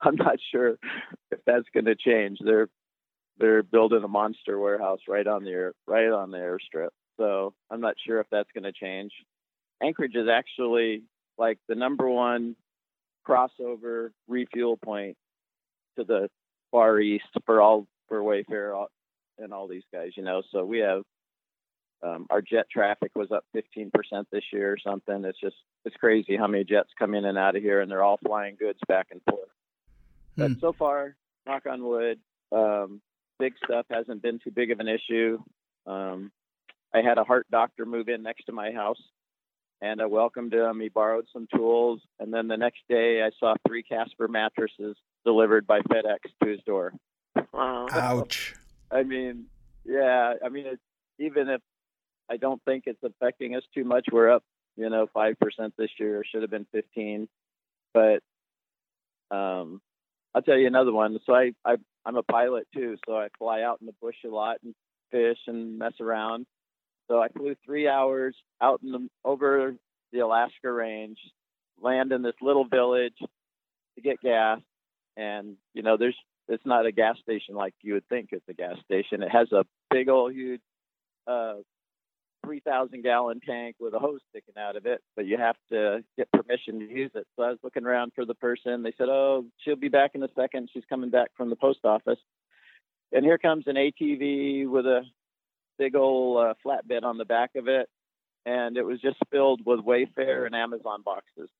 I'm 0.00 0.16
not 0.16 0.36
sure 0.52 0.78
if 1.30 1.40
that's 1.46 1.66
going 1.72 1.86
to 1.86 1.96
change. 1.96 2.38
They're 2.44 2.68
they're 3.38 3.62
building 3.62 4.02
a 4.02 4.08
monster 4.08 4.58
warehouse 4.58 4.98
right 5.06 5.26
on 5.26 5.44
the 5.44 5.50
air, 5.50 5.72
right 5.86 6.10
on 6.10 6.32
the 6.32 6.38
airstrip. 6.38 6.88
So 7.18 7.54
I'm 7.70 7.80
not 7.80 7.94
sure 8.04 8.20
if 8.20 8.26
that's 8.30 8.50
going 8.52 8.64
to 8.64 8.72
change. 8.72 9.12
Anchorage 9.80 10.16
is 10.16 10.28
actually 10.28 11.04
like 11.38 11.58
the 11.68 11.76
number 11.76 12.08
one 12.08 12.56
crossover 13.26 14.10
refuel 14.26 14.76
point 14.76 15.16
to 15.96 16.04
the 16.04 16.28
far 16.72 16.98
east 17.00 17.26
for 17.46 17.60
all 17.60 17.86
for 18.08 18.20
Wayfair 18.20 18.86
and 19.38 19.52
all 19.52 19.68
these 19.68 19.84
guys. 19.92 20.10
You 20.16 20.24
know, 20.24 20.42
so 20.50 20.64
we 20.64 20.78
have 20.78 21.02
um, 22.02 22.26
our 22.30 22.40
jet 22.40 22.66
traffic 22.70 23.10
was 23.14 23.30
up 23.32 23.44
15% 23.56 23.90
this 24.30 24.44
year 24.52 24.72
or 24.72 24.78
something. 24.78 25.24
It's 25.24 25.40
just 25.40 25.56
it's 25.84 25.96
crazy 25.96 26.36
how 26.36 26.46
many 26.46 26.64
jets 26.64 26.90
come 26.98 27.14
in 27.14 27.24
and 27.24 27.36
out 27.36 27.56
of 27.56 27.62
here, 27.62 27.80
and 27.80 27.90
they're 27.90 28.04
all 28.04 28.18
flying 28.24 28.56
goods 28.58 28.78
back 28.86 29.08
and 29.10 29.20
forth. 29.28 29.48
Hmm. 30.36 30.42
But 30.42 30.60
so 30.60 30.72
far, 30.72 31.16
knock 31.46 31.66
on 31.66 31.82
wood, 31.82 32.20
um, 32.52 33.00
big 33.38 33.54
stuff 33.64 33.86
hasn't 33.90 34.22
been 34.22 34.38
too 34.38 34.50
big 34.50 34.70
of 34.70 34.80
an 34.80 34.88
issue. 34.88 35.38
Um, 35.86 36.30
I 36.94 37.00
had 37.02 37.18
a 37.18 37.24
heart 37.24 37.46
doctor 37.50 37.84
move 37.84 38.08
in 38.08 38.22
next 38.22 38.44
to 38.44 38.52
my 38.52 38.70
house, 38.70 39.02
and 39.80 40.00
I 40.00 40.06
welcomed 40.06 40.54
him. 40.54 40.80
He 40.80 40.88
borrowed 40.88 41.26
some 41.32 41.48
tools, 41.54 42.00
and 42.20 42.32
then 42.32 42.46
the 42.46 42.56
next 42.56 42.80
day, 42.88 43.22
I 43.22 43.30
saw 43.40 43.54
three 43.66 43.82
Casper 43.82 44.28
mattresses 44.28 44.96
delivered 45.24 45.66
by 45.66 45.80
FedEx 45.80 46.18
to 46.42 46.48
his 46.48 46.60
door. 46.64 46.92
Wow! 47.52 47.88
Ouch! 47.90 48.54
I 48.90 49.02
mean, 49.02 49.46
yeah. 49.84 50.34
I 50.44 50.48
mean, 50.48 50.66
it's, 50.66 50.82
even 51.18 51.48
if 51.48 51.60
I 52.30 52.36
don't 52.36 52.62
think 52.64 52.84
it's 52.86 53.02
affecting 53.02 53.56
us 53.56 53.62
too 53.74 53.84
much. 53.84 54.06
We're 54.12 54.30
up, 54.30 54.42
you 54.76 54.88
know, 54.90 55.06
five 55.12 55.38
percent 55.40 55.74
this 55.78 55.90
year. 55.98 56.22
Should 56.30 56.42
have 56.42 56.50
been 56.50 56.66
fifteen, 56.72 57.28
but 57.94 58.20
um, 59.30 59.80
I'll 60.34 60.42
tell 60.42 60.58
you 60.58 60.66
another 60.66 60.92
one. 60.92 61.18
So 61.26 61.34
I, 61.34 61.52
I 61.64 61.76
I'm 62.04 62.16
a 62.16 62.22
pilot 62.22 62.66
too, 62.74 62.96
so 63.06 63.16
I 63.16 63.28
fly 63.38 63.62
out 63.62 63.78
in 63.80 63.86
the 63.86 63.94
bush 64.00 64.16
a 64.24 64.28
lot 64.28 64.56
and 64.62 64.74
fish 65.10 65.38
and 65.46 65.78
mess 65.78 65.94
around. 66.00 66.46
So 67.08 67.20
I 67.20 67.28
flew 67.28 67.54
three 67.64 67.88
hours 67.88 68.36
out 68.60 68.80
in 68.82 68.92
the 68.92 69.08
over 69.24 69.74
the 70.12 70.20
Alaska 70.20 70.70
range, 70.70 71.18
land 71.80 72.12
in 72.12 72.22
this 72.22 72.34
little 72.40 72.66
village 72.66 73.16
to 73.20 74.02
get 74.02 74.20
gas, 74.20 74.60
and 75.16 75.56
you 75.74 75.82
know 75.82 75.96
there's 75.96 76.16
it's 76.48 76.64
not 76.66 76.86
a 76.86 76.92
gas 76.92 77.16
station 77.22 77.54
like 77.54 77.74
you 77.82 77.94
would 77.94 78.08
think 78.08 78.28
it's 78.32 78.48
a 78.48 78.54
gas 78.54 78.76
station. 78.84 79.22
It 79.22 79.30
has 79.30 79.50
a 79.52 79.64
big 79.90 80.08
old 80.08 80.32
huge 80.32 80.60
uh, 81.26 81.56
3,000 82.44 83.02
gallon 83.02 83.40
tank 83.40 83.76
with 83.78 83.94
a 83.94 83.98
hose 83.98 84.20
sticking 84.30 84.54
out 84.58 84.76
of 84.76 84.86
it, 84.86 85.02
but 85.16 85.26
you 85.26 85.36
have 85.36 85.56
to 85.70 86.02
get 86.16 86.30
permission 86.32 86.78
to 86.80 86.88
use 86.88 87.10
it. 87.14 87.26
So 87.36 87.42
I 87.42 87.50
was 87.50 87.58
looking 87.62 87.84
around 87.84 88.12
for 88.14 88.24
the 88.24 88.34
person. 88.34 88.82
They 88.82 88.92
said, 88.96 89.08
Oh, 89.08 89.44
she'll 89.58 89.76
be 89.76 89.88
back 89.88 90.12
in 90.14 90.22
a 90.22 90.28
second. 90.36 90.70
She's 90.72 90.84
coming 90.88 91.10
back 91.10 91.30
from 91.36 91.50
the 91.50 91.56
post 91.56 91.80
office. 91.84 92.18
And 93.12 93.24
here 93.24 93.38
comes 93.38 93.64
an 93.66 93.76
ATV 93.76 94.68
with 94.68 94.86
a 94.86 95.02
big 95.78 95.94
old 95.94 96.38
uh, 96.38 96.54
flatbed 96.64 97.04
on 97.04 97.18
the 97.18 97.24
back 97.24 97.50
of 97.56 97.68
it. 97.68 97.88
And 98.46 98.76
it 98.76 98.84
was 98.84 99.00
just 99.00 99.16
filled 99.30 99.60
with 99.64 99.80
Wayfair 99.80 100.46
and 100.46 100.54
Amazon 100.54 101.02
boxes. 101.04 101.50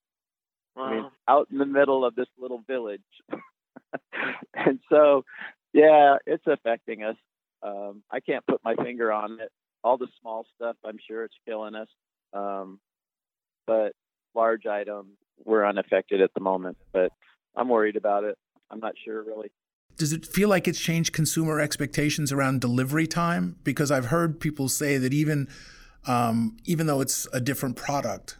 Wow. 0.76 0.84
I 0.84 0.94
mean, 0.94 1.10
out 1.26 1.48
in 1.50 1.58
the 1.58 1.66
middle 1.66 2.04
of 2.04 2.14
this 2.14 2.28
little 2.38 2.62
village. 2.66 3.00
and 4.54 4.78
so, 4.90 5.24
yeah, 5.72 6.16
it's 6.26 6.46
affecting 6.46 7.04
us. 7.04 7.16
Um, 7.62 8.02
I 8.10 8.20
can't 8.20 8.46
put 8.46 8.60
my 8.64 8.76
finger 8.76 9.12
on 9.12 9.38
it 9.40 9.50
all 9.84 9.96
the 9.96 10.08
small 10.20 10.46
stuff, 10.56 10.76
I'm 10.84 10.98
sure 11.08 11.24
it's 11.24 11.34
killing 11.46 11.74
us. 11.74 11.88
Um, 12.32 12.80
but 13.66 13.92
large 14.34 14.66
items, 14.66 15.16
we're 15.44 15.66
unaffected 15.66 16.20
at 16.20 16.32
the 16.34 16.40
moment. 16.40 16.76
But 16.92 17.12
I'm 17.56 17.68
worried 17.68 17.96
about 17.96 18.24
it. 18.24 18.36
I'm 18.70 18.80
not 18.80 18.94
sure 19.04 19.22
really. 19.22 19.50
Does 19.96 20.12
it 20.12 20.26
feel 20.26 20.48
like 20.48 20.68
it's 20.68 20.78
changed 20.78 21.12
consumer 21.12 21.60
expectations 21.60 22.30
around 22.30 22.60
delivery 22.60 23.06
time? 23.06 23.56
Because 23.64 23.90
I've 23.90 24.06
heard 24.06 24.38
people 24.38 24.68
say 24.68 24.96
that 24.96 25.12
even 25.12 25.48
um, 26.06 26.56
even 26.64 26.86
though 26.86 27.00
it's 27.00 27.26
a 27.32 27.40
different 27.40 27.76
product, 27.76 28.38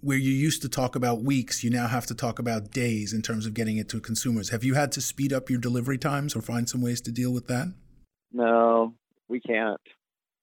where 0.00 0.16
you 0.16 0.30
used 0.30 0.62
to 0.62 0.68
talk 0.68 0.94
about 0.94 1.22
weeks, 1.22 1.64
you 1.64 1.70
now 1.70 1.88
have 1.88 2.06
to 2.06 2.14
talk 2.14 2.38
about 2.38 2.70
days 2.70 3.12
in 3.12 3.22
terms 3.22 3.46
of 3.46 3.54
getting 3.54 3.76
it 3.76 3.88
to 3.88 4.00
consumers. 4.00 4.50
Have 4.50 4.62
you 4.62 4.74
had 4.74 4.92
to 4.92 5.00
speed 5.00 5.32
up 5.32 5.50
your 5.50 5.58
delivery 5.58 5.98
times 5.98 6.36
or 6.36 6.42
find 6.42 6.68
some 6.68 6.80
ways 6.80 7.00
to 7.02 7.10
deal 7.10 7.32
with 7.32 7.48
that? 7.48 7.74
No, 8.32 8.94
we 9.28 9.40
can't. 9.40 9.80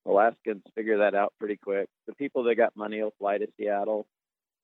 Alaskans 0.06 0.64
figure 0.76 1.00
that 1.00 1.16
out 1.16 1.34
pretty 1.40 1.58
quick. 1.58 1.88
The 2.08 2.14
people 2.16 2.44
that 2.44 2.56
got 2.56 2.76
money 2.76 3.02
will 3.02 3.14
fly 3.20 3.38
to 3.38 3.48
Seattle, 3.58 4.06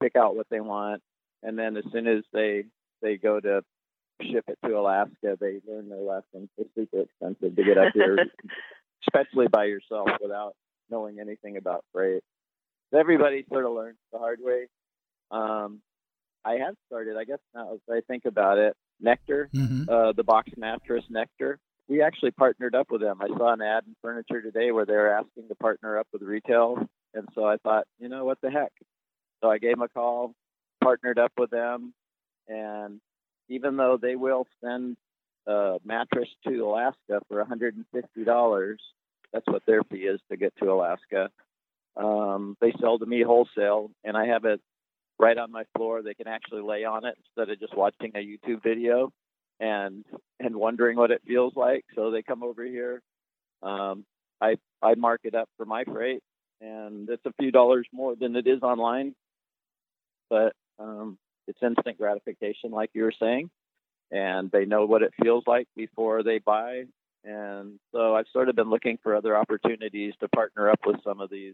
pick 0.02 0.16
out 0.16 0.36
what 0.36 0.48
they 0.50 0.60
want, 0.60 1.02
and 1.44 1.58
then 1.58 1.78
as 1.78 1.86
soon 1.92 2.08
as 2.08 2.24
they 2.34 2.66
they 3.02 3.18
go 3.18 3.40
to 3.40 3.64
ship 4.22 4.44
it 4.48 4.58
to 4.66 4.78
Alaska, 4.78 5.38
they 5.40 5.62
learn 5.68 5.90
their 5.90 6.00
lesson. 6.00 6.50
It's 6.58 6.70
super 6.76 7.02
expensive 7.02 7.56
to 7.56 7.64
get 7.64 7.78
up 7.78 7.94
here, 7.94 8.18
especially 9.08 9.48
by 9.48 9.66
yourself 9.66 10.10
without 10.22 10.56
knowing 10.90 11.20
anything 11.20 11.58
about 11.58 11.86
freight. 11.94 12.24
Everybody 12.94 13.46
sort 13.50 13.66
of 13.66 13.72
learns 13.72 13.98
the 14.12 14.20
hard 14.20 14.40
way. 14.42 14.68
Um, 15.32 15.82
I 16.44 16.54
have 16.54 16.76
started, 16.88 17.18
I 17.18 17.24
guess 17.24 17.40
now 17.54 17.74
as 17.74 17.80
I 17.90 18.02
think 18.08 18.26
about 18.26 18.58
it, 18.58 18.76
Nectar, 19.00 19.50
mm-hmm. 19.56 19.90
uh, 19.90 20.14
the 20.14 20.24
box 20.24 20.50
mattress 20.58 21.04
Nectar. 21.10 21.60
We 21.90 22.04
actually 22.04 22.32
partnered 22.32 22.76
up 22.76 22.92
with 22.92 23.02
them. 23.02 23.20
I 23.20 23.28
saw 23.28 23.52
an 23.52 23.62
ad 23.62 23.84
in 23.88 23.96
Furniture 24.02 24.42
Today 24.42 24.72
where 24.72 24.86
they 24.86 24.94
were 24.94 25.10
asking 25.10 25.48
to 25.48 25.56
partner 25.56 25.98
up 25.98 26.08
with 26.14 26.22
retail, 26.22 26.78
and 27.16 27.28
so 27.34 27.46
I 27.46 27.58
thought, 27.58 27.86
you 28.00 28.08
know, 28.08 28.26
what 28.26 28.40
the 28.42 28.52
heck? 28.52 28.72
So 29.42 29.50
I 29.50 29.58
gave 29.58 29.72
them 29.72 29.82
a 29.82 29.90
call, 29.90 30.36
partnered 30.84 31.18
up 31.18 31.32
with 31.38 31.50
them, 31.50 31.94
and 32.48 33.02
even 33.50 33.76
though 33.76 33.98
they 34.00 34.16
will 34.16 34.46
send 34.64 34.98
a 35.48 35.78
mattress 35.84 36.30
to 36.48 36.60
Alaska 36.60 37.22
for 37.28 37.44
$150, 37.44 38.76
that's 39.34 39.48
what 39.48 39.64
their 39.66 39.84
fee 39.84 39.98
is 39.98 40.20
to 40.30 40.38
get 40.38 40.54
to 40.58 40.72
Alaska. 40.72 41.32
Um, 41.98 42.56
they 42.62 42.72
sell 42.80 43.00
to 43.00 43.06
me 43.06 43.24
wholesale, 43.24 43.90
and 44.04 44.16
I 44.16 44.28
have 44.28 44.46
it 44.46 44.62
right 45.18 45.38
on 45.38 45.52
my 45.52 45.64
floor. 45.76 46.04
They 46.04 46.14
can 46.14 46.28
actually 46.28 46.62
lay 46.62 46.86
on 46.86 47.04
it 47.06 47.18
instead 47.18 47.52
of 47.52 47.60
just 47.60 47.76
watching 47.76 48.12
a 48.16 48.20
YouTube 48.20 48.62
video 48.62 49.12
and 49.60 50.06
and 50.40 50.56
wondering 50.56 50.98
what 50.98 51.12
it 51.12 51.22
feels 51.28 51.54
like. 51.56 51.86
So 51.96 52.12
they 52.12 52.22
come 52.22 52.44
over 52.44 52.64
here. 52.64 53.02
Um, 53.62 54.06
I 54.42 54.58
I 54.82 54.96
mark 54.96 55.22
it 55.24 55.36
up 55.36 55.50
for 55.58 55.66
my 55.66 55.84
freight, 55.84 56.22
and 56.62 57.10
it's 57.10 57.26
a 57.26 57.34
few 57.40 57.52
dollars 57.52 57.88
more 57.92 58.16
than 58.16 58.36
it 58.36 58.48
is 58.48 58.62
online, 58.62 59.16
but 60.30 60.54
um, 60.80 61.18
it's 61.48 61.60
instant 61.62 61.98
gratification, 61.98 62.72
like 62.72 62.92
you 62.94 63.04
were 63.04 63.14
saying, 63.20 63.50
and 64.12 64.50
they 64.52 64.66
know 64.66 64.86
what 64.86 65.04
it 65.04 65.14
feels 65.22 65.44
like 65.46 65.68
before 65.76 66.24
they 66.24 66.40
buy. 66.40 66.84
And 67.26 67.80
so 67.92 68.16
I've 68.16 68.28
sort 68.32 68.48
of 68.48 68.56
been 68.56 68.70
looking 68.70 68.98
for 69.04 69.16
other 69.16 69.36
opportunities 69.36 70.14
to 70.22 70.30
partner 70.30 70.70
up 70.70 70.80
with 70.86 71.04
some 71.04 71.20
of 71.20 71.30
these 71.30 71.54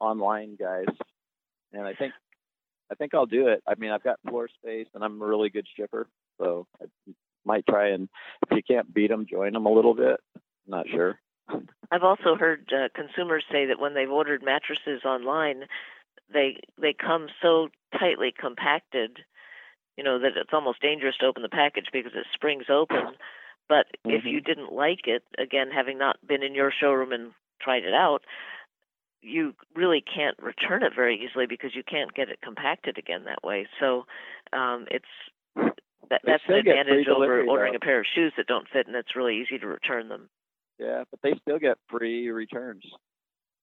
online 0.00 0.56
guys, 0.58 0.86
and 1.72 1.86
I 1.86 1.92
think 1.92 2.14
I 2.90 2.94
think 2.94 3.14
I'll 3.14 3.26
do 3.26 3.48
it. 3.48 3.62
I 3.66 3.74
mean, 3.74 3.90
I've 3.90 4.04
got 4.04 4.20
floor 4.26 4.48
space, 4.48 4.86
and 4.94 5.04
I'm 5.04 5.20
a 5.20 5.26
really 5.26 5.50
good 5.50 5.66
shipper, 5.76 6.08
so 6.38 6.66
might 7.46 7.66
try 7.66 7.90
and 7.90 8.08
if 8.50 8.56
you 8.56 8.62
can't 8.62 8.92
beat 8.92 9.08
them, 9.08 9.26
join 9.28 9.52
them 9.52 9.66
a 9.66 9.72
little 9.72 9.94
bit. 9.94 10.20
Not 10.66 10.86
sure. 10.88 11.18
I've 11.90 12.02
also 12.02 12.34
heard 12.34 12.72
uh, 12.72 12.88
consumers 12.94 13.44
say 13.50 13.66
that 13.66 13.78
when 13.78 13.94
they've 13.94 14.10
ordered 14.10 14.42
mattresses 14.42 15.04
online, 15.04 15.64
they 16.32 16.58
they 16.80 16.92
come 16.92 17.28
so 17.40 17.68
tightly 17.98 18.34
compacted, 18.36 19.18
you 19.96 20.02
know, 20.02 20.18
that 20.18 20.36
it's 20.36 20.52
almost 20.52 20.82
dangerous 20.82 21.16
to 21.18 21.26
open 21.26 21.42
the 21.42 21.48
package 21.48 21.86
because 21.92 22.12
it 22.14 22.26
springs 22.34 22.66
open. 22.68 23.14
But 23.68 23.86
mm-hmm. 24.04 24.10
if 24.10 24.24
you 24.24 24.40
didn't 24.40 24.72
like 24.72 25.06
it, 25.06 25.22
again, 25.38 25.68
having 25.72 25.98
not 25.98 26.16
been 26.26 26.42
in 26.42 26.54
your 26.54 26.72
showroom 26.72 27.12
and 27.12 27.32
tried 27.60 27.84
it 27.84 27.94
out, 27.94 28.22
you 29.22 29.54
really 29.74 30.02
can't 30.02 30.36
return 30.40 30.82
it 30.82 30.92
very 30.94 31.24
easily 31.24 31.46
because 31.46 31.74
you 31.74 31.82
can't 31.82 32.14
get 32.14 32.28
it 32.28 32.40
compacted 32.42 32.98
again 32.98 33.24
that 33.24 33.42
way. 33.42 33.66
So 33.80 34.06
um, 34.52 34.86
it's 34.90 35.04
that, 36.10 36.20
that's 36.24 36.42
an 36.48 36.54
advantage 36.54 37.06
over 37.08 37.44
ordering 37.44 37.72
though. 37.72 37.76
a 37.76 37.80
pair 37.80 38.00
of 38.00 38.06
shoes 38.14 38.32
that 38.36 38.46
don't 38.46 38.68
fit, 38.72 38.86
and 38.86 38.96
it's 38.96 39.16
really 39.16 39.38
easy 39.38 39.58
to 39.58 39.66
return 39.66 40.08
them. 40.08 40.28
Yeah, 40.78 41.04
but 41.10 41.20
they 41.22 41.34
still 41.40 41.58
get 41.58 41.78
free 41.88 42.28
returns. 42.30 42.84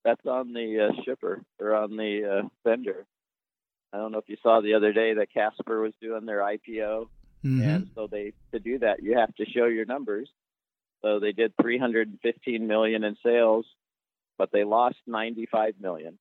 That's 0.03 0.25
on 0.25 0.53
the 0.53 0.89
uh, 0.89 1.01
shipper 1.03 1.41
or 1.59 1.75
on 1.75 1.95
the 1.95 2.41
uh, 2.43 2.47
vendor. 2.67 3.05
I 3.93 3.97
don't 3.97 4.11
know 4.11 4.17
if 4.17 4.27
you 4.27 4.37
saw 4.41 4.59
the 4.59 4.73
other 4.73 4.91
day 4.91 5.13
that 5.13 5.31
Casper 5.31 5.79
was 5.81 5.93
doing 6.01 6.25
their 6.25 6.39
IPO, 6.39 7.07
mm-hmm. 7.45 7.61
and 7.61 7.89
so 7.95 8.07
they 8.07 8.33
to 8.51 8.59
do 8.59 8.79
that 8.79 9.03
you 9.03 9.17
have 9.17 9.33
to 9.35 9.45
show 9.45 9.65
your 9.65 9.85
numbers. 9.85 10.29
So 11.03 11.19
they 11.19 11.31
did 11.31 11.53
315 11.61 12.65
million 12.65 13.03
in 13.03 13.15
sales, 13.23 13.65
but 14.37 14.51
they 14.51 14.63
lost 14.63 14.95
95 15.05 15.75
million, 15.79 16.17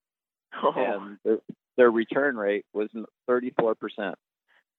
oh. 0.63 0.73
and 0.77 1.19
their, 1.25 1.39
their 1.77 1.91
return 1.91 2.37
rate 2.37 2.67
was 2.73 2.91
34 3.27 3.75
percent. 3.75 4.17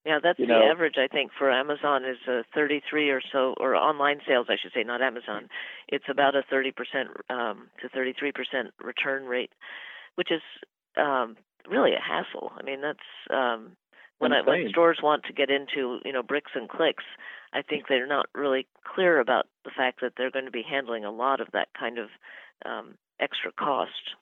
Yeah, 0.04 0.18
that's 0.22 0.38
you 0.38 0.46
the 0.46 0.52
know, 0.52 0.70
average 0.70 0.96
I 0.98 1.08
think 1.08 1.30
for 1.36 1.50
Amazon 1.50 2.04
is 2.04 2.18
a 2.28 2.44
33 2.54 3.10
or 3.10 3.22
so, 3.32 3.54
or 3.58 3.74
online 3.74 4.20
sales 4.26 4.46
I 4.50 4.56
should 4.60 4.72
say, 4.74 4.84
not 4.84 5.00
Amazon. 5.00 5.48
It's 5.88 6.04
about 6.10 6.36
a 6.36 6.42
30 6.48 6.72
percent 6.72 7.08
um, 7.30 7.68
to 7.80 7.88
33 7.88 8.32
percent 8.32 8.74
return 8.82 9.24
rate, 9.24 9.52
which 10.16 10.30
is 10.30 10.42
um, 10.98 11.36
really 11.68 11.92
a 11.92 12.00
hassle. 12.00 12.52
I 12.58 12.62
mean, 12.62 12.82
that's 12.82 12.98
um, 13.30 13.76
when 14.18 14.32
I, 14.32 14.42
when 14.42 14.68
stores 14.68 14.98
want 15.02 15.24
to 15.24 15.32
get 15.32 15.50
into 15.50 16.00
you 16.04 16.12
know 16.12 16.22
bricks 16.22 16.52
and 16.54 16.68
clicks. 16.68 17.04
I 17.54 17.62
think 17.62 17.84
they're 17.88 18.06
not 18.06 18.26
really 18.34 18.66
clear 18.84 19.20
about 19.20 19.46
the 19.64 19.70
fact 19.70 20.00
that 20.02 20.14
they're 20.16 20.30
going 20.30 20.44
to 20.44 20.50
be 20.50 20.64
handling 20.68 21.04
a 21.04 21.10
lot 21.10 21.40
of 21.40 21.48
that 21.52 21.68
kind 21.78 21.98
of 21.98 22.08
um, 22.66 22.96
extra 23.20 23.52
cost. 23.52 24.16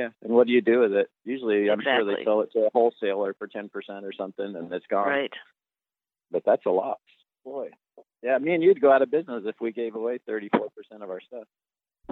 Yeah, 0.00 0.08
and 0.22 0.32
what 0.32 0.46
do 0.46 0.52
you 0.52 0.62
do 0.62 0.80
with 0.80 0.92
it? 0.92 1.08
Usually, 1.24 1.70
I'm 1.70 1.82
sure 1.82 2.04
they 2.04 2.24
sell 2.24 2.40
it 2.40 2.50
to 2.52 2.60
a 2.60 2.70
wholesaler 2.72 3.34
for 3.34 3.46
ten 3.46 3.68
percent 3.68 4.04
or 4.04 4.12
something, 4.12 4.56
and 4.56 4.72
it's 4.72 4.86
gone. 4.86 5.06
Right. 5.06 5.32
But 6.30 6.42
that's 6.46 6.64
a 6.64 6.70
lot, 6.70 7.00
boy. 7.44 7.70
Yeah, 8.22 8.38
me 8.38 8.54
and 8.54 8.62
you'd 8.62 8.80
go 8.80 8.90
out 8.90 9.02
of 9.02 9.10
business 9.10 9.42
if 9.44 9.56
we 9.60 9.72
gave 9.72 9.94
away 9.94 10.18
thirty-four 10.26 10.68
percent 10.74 11.02
of 11.02 11.10
our 11.10 11.20
stuff. 11.20 11.44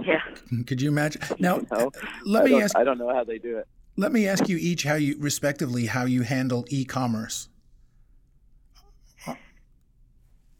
Yeah. 0.04 0.20
Could 0.66 0.82
you 0.82 0.90
imagine? 0.90 1.22
Now, 1.38 1.56
you 1.56 1.66
know, 1.70 1.90
let 2.26 2.44
me 2.44 2.60
ask. 2.60 2.76
I 2.76 2.84
don't 2.84 2.98
know 2.98 3.14
how 3.14 3.24
they 3.24 3.38
do 3.38 3.56
it. 3.56 3.66
Let 3.96 4.12
me 4.12 4.28
ask 4.28 4.48
you 4.48 4.58
each 4.58 4.84
how 4.84 4.94
you, 4.94 5.16
respectively, 5.18 5.86
how 5.86 6.04
you 6.04 6.22
handle 6.22 6.64
e-commerce. 6.68 7.48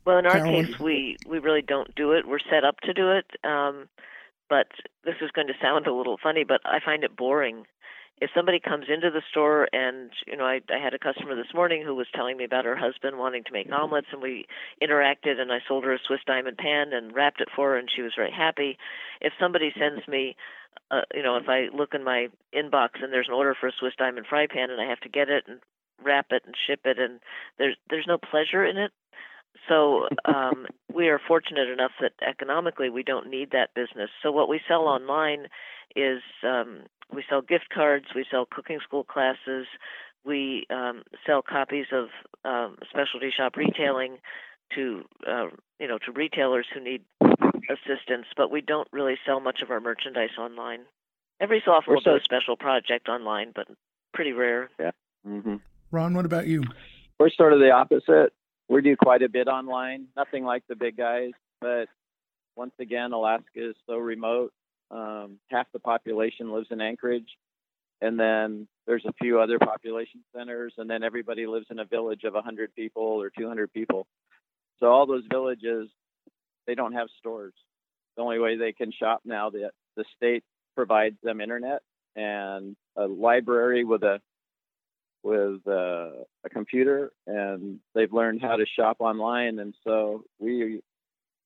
Well, 0.05 0.19
in 0.19 0.25
our 0.25 0.33
Carolyn? 0.33 0.67
case, 0.67 0.79
we 0.79 1.19
we 1.27 1.39
really 1.39 1.61
don't 1.61 1.95
do 1.95 2.13
it. 2.13 2.27
We're 2.27 2.39
set 2.51 2.65
up 2.65 2.81
to 2.81 2.95
do 2.95 3.13
it. 3.13 3.27
Um, 3.45 3.91
but 4.49 4.69
this 5.05 5.17
is 5.21 5.31
going 5.31 5.47
to 5.49 5.55
sound 5.63 5.87
a 5.87 5.95
little 5.95 6.19
funny, 6.23 6.45
but 6.45 6.61
I 6.65 6.79
find 6.85 7.05
it 7.05 7.17
boring. 7.17 7.65
If 8.21 8.31
somebody 8.35 8.59
comes 8.59 8.87
into 8.93 9.11
the 9.11 9.23
store 9.31 9.69
and, 9.73 10.11
you 10.27 10.37
know, 10.37 10.45
I, 10.45 10.61
I 10.75 10.83
had 10.83 10.93
a 10.93 10.99
customer 10.99 11.37
this 11.37 11.55
morning 11.55 11.85
who 11.85 11.95
was 11.95 12.09
telling 12.13 12.37
me 12.37 12.45
about 12.45 12.65
her 12.65 12.75
husband 12.75 13.17
wanting 13.17 13.45
to 13.45 13.53
make 13.53 13.71
omelets, 13.71 14.09
and 14.11 14.21
we 14.21 14.47
interacted, 14.83 15.39
and 15.39 15.53
I 15.53 15.59
sold 15.69 15.85
her 15.85 15.95
a 15.95 15.99
Swiss 16.05 16.21
diamond 16.27 16.59
pan 16.59 16.93
and 16.93 17.15
wrapped 17.15 17.41
it 17.41 17.49
for 17.55 17.71
her, 17.71 17.79
and 17.79 17.89
she 17.95 18.03
was 18.03 18.13
very 18.17 18.33
happy. 18.33 18.77
If 19.21 19.35
somebody 19.39 19.71
sends 19.79 20.07
me, 20.09 20.35
uh, 20.91 21.03
you 21.15 21.23
know, 21.23 21.37
if 21.37 21.49
I 21.49 21.69
look 21.73 21.95
in 21.95 22.03
my 22.03 22.27
inbox 22.53 23.03
and 23.03 23.13
there's 23.13 23.29
an 23.29 23.35
order 23.35 23.55
for 23.59 23.69
a 23.69 23.73
Swiss 23.79 23.93
diamond 23.97 24.27
fry 24.29 24.47
pan, 24.49 24.71
and 24.71 24.81
I 24.81 24.89
have 24.89 25.01
to 25.01 25.09
get 25.09 25.29
it 25.29 25.45
and 25.47 25.61
wrap 26.03 26.27
it 26.31 26.43
and 26.45 26.55
ship 26.67 26.81
it, 26.85 26.99
and 26.99 27.21
there's 27.59 27.77
there's 27.89 28.07
no 28.09 28.19
pleasure 28.19 28.65
in 28.65 28.79
it, 28.79 28.91
so 29.69 30.09
um, 30.25 30.67
we 30.93 31.09
are 31.09 31.21
fortunate 31.27 31.69
enough 31.69 31.93
that 32.01 32.13
economically 32.27 32.89
we 32.89 33.03
don't 33.03 33.29
need 33.29 33.51
that 33.53 33.75
business. 33.75 34.11
So 34.23 34.33
what 34.33 34.49
we 34.49 34.61
sell 34.67 34.83
online 34.83 35.47
is 35.95 36.23
um, 36.43 36.85
we 37.15 37.25
sell 37.29 37.43
gift 37.43 37.67
cards, 37.73 38.07
we 38.15 38.25
sell 38.31 38.47
cooking 38.51 38.79
school 38.83 39.05
classes, 39.05 39.67
we 40.25 40.67
um, 40.71 41.03
sell 41.27 41.43
copies 41.43 41.87
of 41.93 42.09
um, 42.45 42.77
specialty 42.91 43.31
shop 43.37 43.57
retailing 43.57 44.19
to 44.75 45.03
uh, 45.27 45.47
you 45.79 45.89
know 45.89 45.99
to 46.05 46.13
retailers 46.13 46.67
who 46.73 46.81
need 46.81 47.03
assistance, 47.71 48.27
but 48.37 48.51
we 48.51 48.61
don't 48.61 48.89
really 48.93 49.17
sell 49.27 49.41
much 49.41 49.61
of 49.63 49.71
our 49.71 49.81
merchandise 49.81 50.37
online. 50.39 50.81
Every 51.41 51.63
so 51.65 51.73
often 51.73 51.95
we'll 51.95 52.01
do 52.01 52.17
a 52.17 52.25
special 52.25 52.57
project 52.57 53.09
online, 53.09 53.53
but 53.55 53.67
pretty 54.13 54.33
rare. 54.33 54.71
Yeah. 54.79 54.91
Mm-hmm. 55.27 55.57
Ron, 55.91 56.15
what 56.15 56.25
about 56.25 56.47
you? 56.47 56.65
We're 57.19 57.31
sort 57.31 57.53
of 57.53 57.61
the 57.61 57.71
opposite 57.71 58.33
we 58.69 58.83
do 58.83 58.97
quite 58.97 59.23
a 59.23 59.29
bit 59.29 59.49
online. 59.49 60.07
Nothing 60.17 60.45
like 60.45 60.63
the 60.69 60.77
big 60.77 60.97
guys, 60.97 61.33
but 61.61 61.89
once 62.57 62.75
again, 62.81 63.13
Alaska 63.13 63.71
is 63.71 63.77
so 63.87 63.97
remote. 63.97 64.53
Um, 64.91 65.39
half 65.51 65.67
the 65.73 65.79
population 65.79 66.53
lives 66.53 66.69
in 66.71 66.81
Anchorage, 66.81 67.29
and 68.01 68.19
then 68.19 68.67
there's 68.87 69.05
a 69.05 69.13
few 69.21 69.41
other 69.41 69.59
population 69.59 70.23
centers, 70.35 70.73
and 70.79 70.89
then 70.89 71.03
everybody 71.03 71.47
lives 71.47 71.67
in 71.71 71.79
a 71.79 71.85
village 71.85 72.25
of 72.25 72.35
100 72.35 72.75
people 72.75 73.03
or 73.03 73.31
200 73.37 73.73
people. 73.73 74.07
So 74.81 74.87
all 74.87 75.07
those 75.07 75.25
villages, 75.31 75.89
they 76.67 76.75
don't 76.75 76.95
have 76.95 77.09
stores. 77.19 77.55
The 78.17 78.23
only 78.23 78.39
way 78.39 78.57
they 78.57 78.73
can 78.73 78.93
shop 78.93 79.21
now, 79.25 79.51
the 79.51 79.71
the 79.97 80.05
state 80.17 80.45
provides 80.75 81.17
them 81.23 81.41
internet 81.41 81.83
and 82.15 82.77
a 82.97 83.07
library 83.07 83.85
with 83.85 84.03
a 84.05 84.21
with 85.29 85.61
uh, 85.67 86.25
a 86.45 86.49
computer 86.51 87.13
and 87.27 87.79
they've 87.95 88.13
learned 88.13 88.41
how 88.41 88.57
to 88.57 88.65
shop 88.67 88.97
online 89.01 89.59
and 89.59 89.75
so 89.85 90.25
we 90.39 90.81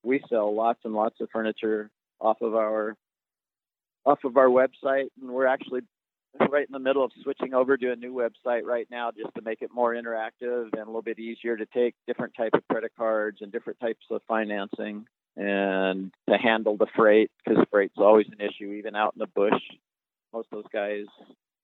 we 0.03 0.21
sell 0.29 0.55
lots 0.55 0.79
and 0.85 0.93
lots 0.93 1.19
of 1.19 1.29
furniture 1.31 1.89
off 2.21 2.37
of 2.41 2.55
our 2.55 2.95
off 4.05 4.19
of 4.23 4.37
our 4.37 4.47
website 4.47 5.07
and 5.21 5.29
we're 5.29 5.45
actually 5.45 5.81
right 6.49 6.65
in 6.67 6.71
the 6.71 6.79
middle 6.79 7.03
of 7.03 7.11
switching 7.21 7.53
over 7.53 7.77
to 7.77 7.91
a 7.91 7.95
new 7.95 8.13
website 8.13 8.63
right 8.63 8.87
now 8.89 9.11
just 9.11 9.33
to 9.35 9.41
make 9.41 9.61
it 9.61 9.69
more 9.73 9.93
interactive 9.93 10.69
and 10.73 10.81
a 10.81 10.85
little 10.85 11.01
bit 11.01 11.19
easier 11.19 11.57
to 11.57 11.65
take 11.67 11.93
different 12.07 12.33
type 12.35 12.53
of 12.53 12.67
credit 12.69 12.91
cards 12.97 13.39
and 13.41 13.51
different 13.51 13.79
types 13.79 14.05
of 14.09 14.21
financing 14.27 15.05
and 15.35 16.11
to 16.29 16.37
handle 16.37 16.77
the 16.77 16.87
freight 16.95 17.29
because 17.43 17.63
freight's 17.69 17.97
always 17.97 18.27
an 18.27 18.45
issue 18.45 18.71
even 18.71 18.95
out 18.95 19.13
in 19.15 19.19
the 19.19 19.27
bush. 19.27 19.61
Most 20.31 20.47
of 20.51 20.63
those 20.63 20.71
guys 20.71 21.05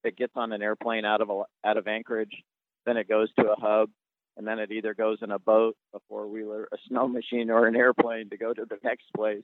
it 0.03 0.17
gets 0.17 0.33
on 0.35 0.51
an 0.51 0.61
airplane 0.61 1.05
out 1.05 1.21
of 1.21 1.29
a, 1.29 1.43
out 1.65 1.77
of 1.77 1.87
Anchorage, 1.87 2.43
then 2.85 2.97
it 2.97 3.07
goes 3.07 3.29
to 3.39 3.51
a 3.51 3.59
hub, 3.59 3.89
and 4.37 4.47
then 4.47 4.59
it 4.59 4.71
either 4.71 4.93
goes 4.93 5.19
in 5.21 5.31
a 5.31 5.39
boat, 5.39 5.75
a 5.93 5.99
four 6.07 6.27
wheeler, 6.27 6.67
a 6.71 6.77
snow 6.87 7.07
machine, 7.07 7.49
or 7.49 7.67
an 7.67 7.75
airplane 7.75 8.29
to 8.29 8.37
go 8.37 8.53
to 8.53 8.65
the 8.65 8.77
next 8.83 9.05
place. 9.15 9.43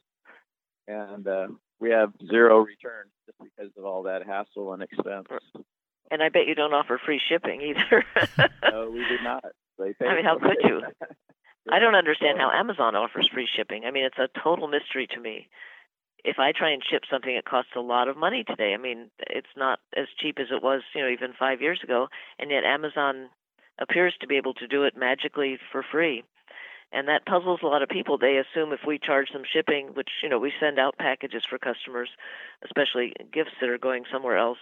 And 0.87 1.27
uh, 1.27 1.47
we 1.79 1.89
have 1.91 2.13
zero 2.29 2.59
returns 2.59 3.11
just 3.25 3.37
because 3.39 3.71
of 3.77 3.85
all 3.85 4.03
that 4.03 4.25
hassle 4.25 4.73
and 4.73 4.83
expense. 4.83 5.27
And 6.11 6.21
I 6.21 6.29
bet 6.29 6.47
you 6.47 6.55
don't 6.55 6.73
offer 6.73 6.99
free 7.03 7.19
shipping 7.27 7.61
either. 7.61 8.05
no, 8.71 8.89
we 8.91 8.99
do 8.99 9.23
not. 9.23 9.43
I 9.79 10.15
mean, 10.15 10.23
how 10.23 10.37
could 10.37 10.57
you? 10.63 10.81
I 11.71 11.79
don't 11.79 11.95
understand 11.95 12.37
how 12.39 12.51
Amazon 12.51 12.95
offers 12.95 13.29
free 13.33 13.47
shipping. 13.53 13.85
I 13.85 13.91
mean, 13.91 14.05
it's 14.05 14.17
a 14.17 14.29
total 14.39 14.67
mystery 14.67 15.07
to 15.07 15.19
me. 15.19 15.49
If 16.25 16.39
I 16.39 16.51
try 16.51 16.71
and 16.71 16.81
ship 16.83 17.03
something, 17.09 17.35
it 17.35 17.45
costs 17.45 17.71
a 17.75 17.81
lot 17.81 18.07
of 18.07 18.17
money 18.17 18.43
today. 18.43 18.73
I 18.73 18.77
mean, 18.77 19.11
it's 19.19 19.55
not 19.55 19.79
as 19.95 20.07
cheap 20.19 20.39
as 20.39 20.47
it 20.51 20.63
was, 20.63 20.81
you 20.95 21.01
know, 21.01 21.09
even 21.09 21.33
five 21.37 21.61
years 21.61 21.81
ago, 21.83 22.07
and 22.39 22.49
yet 22.49 22.63
Amazon 22.63 23.29
appears 23.77 24.15
to 24.19 24.27
be 24.27 24.35
able 24.35 24.55
to 24.55 24.67
do 24.67 24.83
it 24.83 24.97
magically 24.97 25.59
for 25.71 25.83
free. 25.83 26.23
And 26.91 27.07
that 27.09 27.27
puzzles 27.27 27.59
a 27.61 27.67
lot 27.67 27.83
of 27.83 27.89
people. 27.89 28.17
They 28.17 28.37
assume 28.37 28.73
if 28.73 28.79
we 28.87 28.97
charge 28.97 29.29
them 29.33 29.43
shipping, 29.45 29.89
which, 29.93 30.09
you 30.23 30.29
know, 30.29 30.39
we 30.39 30.51
send 30.59 30.79
out 30.79 30.97
packages 30.97 31.43
for 31.47 31.59
customers, 31.59 32.09
especially 32.63 33.13
gifts 33.31 33.51
that 33.61 33.69
are 33.69 33.77
going 33.77 34.05
somewhere 34.11 34.37
else, 34.37 34.59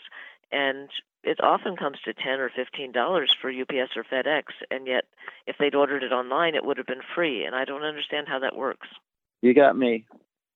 and 0.51 0.89
it 1.23 1.41
often 1.41 1.77
comes 1.77 1.97
to 2.03 2.13
10 2.13 2.39
or 2.39 2.51
15 2.53 2.91
dollars 2.91 3.33
for 3.41 3.49
UPS 3.49 3.95
or 3.95 4.03
FedEx 4.03 4.43
and 4.69 4.85
yet 4.87 5.05
if 5.47 5.57
they'd 5.57 5.73
ordered 5.73 6.03
it 6.03 6.11
online 6.11 6.53
it 6.53 6.65
would 6.65 6.77
have 6.77 6.85
been 6.85 7.01
free 7.15 7.45
and 7.45 7.55
I 7.55 7.65
don't 7.65 7.83
understand 7.83 8.27
how 8.27 8.39
that 8.39 8.55
works. 8.55 8.87
You 9.41 9.53
got 9.53 9.77
me. 9.77 10.05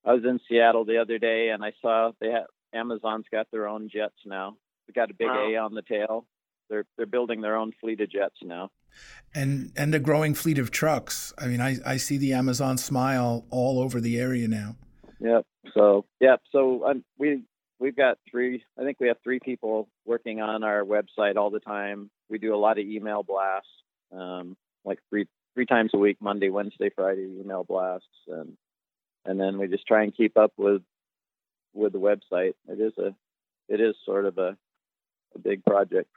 I 0.08 0.14
was 0.14 0.24
in 0.24 0.40
Seattle 0.48 0.86
the 0.86 0.96
other 0.98 1.18
day 1.18 1.50
and 1.50 1.62
I 1.62 1.72
saw 1.82 2.12
they 2.18 2.30
have 2.30 2.46
Amazon's 2.72 3.26
got 3.30 3.46
their 3.50 3.68
own 3.68 3.90
jets 3.92 4.16
now. 4.24 4.56
They 4.86 4.94
got 4.94 5.10
a 5.10 5.14
big 5.14 5.28
wow. 5.28 5.50
A 5.50 5.56
on 5.56 5.74
the 5.74 5.82
tail. 5.82 6.24
They're 6.70 6.86
they're 6.96 7.06
building 7.06 7.42
their 7.42 7.56
own 7.56 7.72
fleet 7.78 8.00
of 8.00 8.10
jets 8.10 8.36
now. 8.42 8.70
And 9.34 9.70
and 9.76 9.94
a 9.94 9.98
growing 9.98 10.34
fleet 10.34 10.58
of 10.58 10.70
trucks. 10.70 11.34
I 11.36 11.46
mean, 11.46 11.60
I, 11.60 11.76
I 11.84 11.98
see 11.98 12.16
the 12.16 12.32
Amazon 12.32 12.78
smile 12.78 13.44
all 13.50 13.80
over 13.80 14.00
the 14.00 14.18
area 14.18 14.48
now. 14.48 14.76
Yep. 15.20 15.44
So 15.74 16.06
yep. 16.20 16.40
So 16.52 16.86
um, 16.86 17.04
we 17.18 17.42
we've 17.78 17.96
got 17.96 18.16
three. 18.30 18.64
I 18.78 18.84
think 18.84 19.00
we 19.00 19.08
have 19.08 19.18
three 19.22 19.40
people 19.40 19.88
working 20.06 20.40
on 20.40 20.64
our 20.64 20.84
website 20.84 21.36
all 21.36 21.50
the 21.50 21.60
time. 21.60 22.10
We 22.30 22.38
do 22.38 22.54
a 22.54 22.56
lot 22.56 22.78
of 22.78 22.86
email 22.86 23.22
blasts, 23.22 23.68
um, 24.10 24.56
like 24.86 25.00
three 25.10 25.26
three 25.54 25.66
times 25.66 25.90
a 25.92 25.98
week, 25.98 26.16
Monday, 26.18 26.48
Wednesday, 26.48 26.88
Friday 26.94 27.28
email 27.40 27.64
blasts, 27.64 28.06
and 28.26 28.56
and 29.28 29.38
then 29.38 29.58
we 29.58 29.68
just 29.68 29.86
try 29.86 30.02
and 30.02 30.16
keep 30.16 30.36
up 30.36 30.52
with 30.56 30.82
with 31.74 31.92
the 31.92 32.00
website. 32.00 32.54
It 32.66 32.80
is 32.80 32.96
a 32.98 33.14
it 33.68 33.80
is 33.80 33.94
sort 34.04 34.24
of 34.24 34.38
a 34.38 34.56
a 35.34 35.38
big 35.38 35.64
project, 35.64 36.08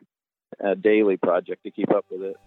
a 0.59 0.75
daily 0.75 1.17
project 1.17 1.63
to 1.65 1.71
keep 1.71 1.91
up 1.91 2.05
with 2.09 2.21
it. 2.21 2.37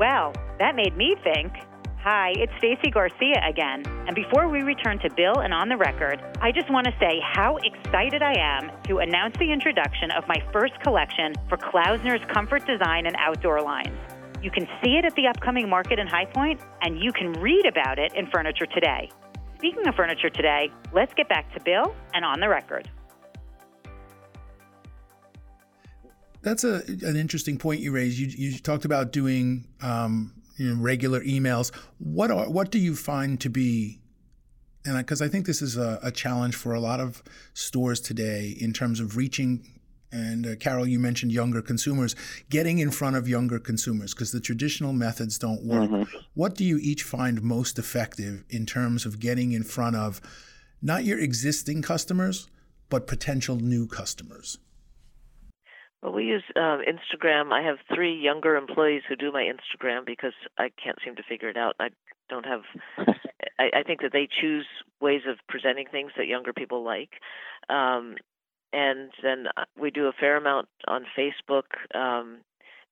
Well, 0.00 0.32
that 0.58 0.74
made 0.74 0.96
me 0.96 1.14
think. 1.22 1.52
Hi, 1.98 2.32
it's 2.36 2.52
Stacy 2.58 2.90
Garcia 2.90 3.40
again. 3.48 3.84
And 4.06 4.14
before 4.14 4.48
we 4.48 4.60
return 4.60 4.98
to 4.98 5.14
Bill 5.14 5.38
and 5.38 5.54
on 5.54 5.68
the 5.68 5.76
record, 5.76 6.20
I 6.42 6.50
just 6.52 6.70
want 6.70 6.86
to 6.86 6.92
say 7.00 7.20
how 7.22 7.56
excited 7.58 8.20
I 8.20 8.34
am 8.38 8.70
to 8.88 8.98
announce 8.98 9.38
the 9.38 9.50
introduction 9.52 10.10
of 10.10 10.26
my 10.28 10.42
first 10.52 10.78
collection 10.80 11.32
for 11.48 11.56
Klaussner's 11.56 12.22
Comfort 12.30 12.66
Design 12.66 13.06
and 13.06 13.16
Outdoor 13.18 13.62
lines. 13.62 13.96
You 14.44 14.50
can 14.50 14.68
see 14.84 14.98
it 14.98 15.06
at 15.06 15.14
the 15.14 15.26
upcoming 15.26 15.70
market 15.70 15.98
in 15.98 16.06
High 16.06 16.26
Point, 16.26 16.60
and 16.82 17.00
you 17.00 17.12
can 17.12 17.32
read 17.32 17.64
about 17.64 17.98
it 17.98 18.12
in 18.12 18.26
Furniture 18.26 18.66
Today. 18.66 19.10
Speaking 19.56 19.88
of 19.88 19.94
Furniture 19.94 20.28
Today, 20.28 20.70
let's 20.92 21.14
get 21.14 21.30
back 21.30 21.50
to 21.54 21.64
Bill 21.64 21.96
and 22.12 22.26
on 22.26 22.40
the 22.40 22.48
record. 22.50 22.90
That's 26.42 26.62
a, 26.62 26.82
an 26.86 27.16
interesting 27.16 27.56
point 27.56 27.80
you 27.80 27.90
raised. 27.90 28.18
You, 28.18 28.26
you 28.26 28.58
talked 28.58 28.84
about 28.84 29.12
doing 29.12 29.64
um, 29.80 30.34
you 30.58 30.74
know, 30.74 30.82
regular 30.82 31.22
emails. 31.22 31.74
What 31.96 32.30
are 32.30 32.44
what 32.50 32.70
do 32.70 32.78
you 32.78 32.94
find 32.94 33.40
to 33.40 33.48
be 33.48 34.02
and 34.84 34.98
because 34.98 35.22
I, 35.22 35.24
I, 35.24 35.28
think 35.28 35.46
this 35.46 35.62
is 35.62 35.78
a, 35.78 35.98
a, 36.02 36.10
challenge 36.10 36.54
for 36.54 36.74
a 36.74 36.80
lot 36.80 37.00
of 37.00 37.22
stores 37.54 38.00
today 38.00 38.54
in 38.60 38.74
terms 38.74 39.00
of 39.00 39.16
reaching. 39.16 39.73
And 40.14 40.46
uh, 40.46 40.54
Carol, 40.54 40.86
you 40.86 41.00
mentioned 41.00 41.32
younger 41.32 41.60
consumers, 41.60 42.14
getting 42.48 42.78
in 42.78 42.92
front 42.92 43.16
of 43.16 43.26
younger 43.26 43.58
consumers 43.58 44.14
because 44.14 44.30
the 44.30 44.38
traditional 44.38 44.92
methods 44.92 45.38
don't 45.38 45.64
work. 45.64 45.90
Mm-hmm. 45.90 46.18
What 46.34 46.54
do 46.54 46.64
you 46.64 46.78
each 46.80 47.02
find 47.02 47.42
most 47.42 47.80
effective 47.80 48.44
in 48.48 48.64
terms 48.64 49.04
of 49.06 49.18
getting 49.18 49.50
in 49.50 49.64
front 49.64 49.96
of 49.96 50.20
not 50.80 51.04
your 51.04 51.18
existing 51.18 51.82
customers, 51.82 52.48
but 52.88 53.08
potential 53.08 53.56
new 53.56 53.88
customers? 53.88 54.58
Well, 56.00 56.12
we 56.12 56.26
use 56.26 56.44
um, 56.54 56.82
Instagram. 56.86 57.52
I 57.52 57.62
have 57.62 57.78
three 57.92 58.14
younger 58.14 58.54
employees 58.54 59.02
who 59.08 59.16
do 59.16 59.32
my 59.32 59.42
Instagram 59.42 60.06
because 60.06 60.34
I 60.58 60.70
can't 60.82 60.98
seem 61.04 61.16
to 61.16 61.24
figure 61.28 61.48
it 61.48 61.56
out. 61.56 61.74
I 61.80 61.88
don't 62.30 62.46
have. 62.46 62.60
I, 63.58 63.80
I 63.80 63.82
think 63.82 64.02
that 64.02 64.12
they 64.12 64.28
choose 64.40 64.66
ways 65.00 65.22
of 65.28 65.38
presenting 65.48 65.86
things 65.90 66.12
that 66.16 66.28
younger 66.28 66.52
people 66.52 66.84
like, 66.84 67.10
um, 67.68 68.16
and 68.74 69.10
then 69.22 69.46
uh, 69.56 69.64
we 69.80 69.90
do 69.90 70.06
a 70.06 70.12
fair 70.12 70.36
amount 70.36 70.68
on 70.88 71.04
Facebook. 71.16 71.64
Um, 71.94 72.38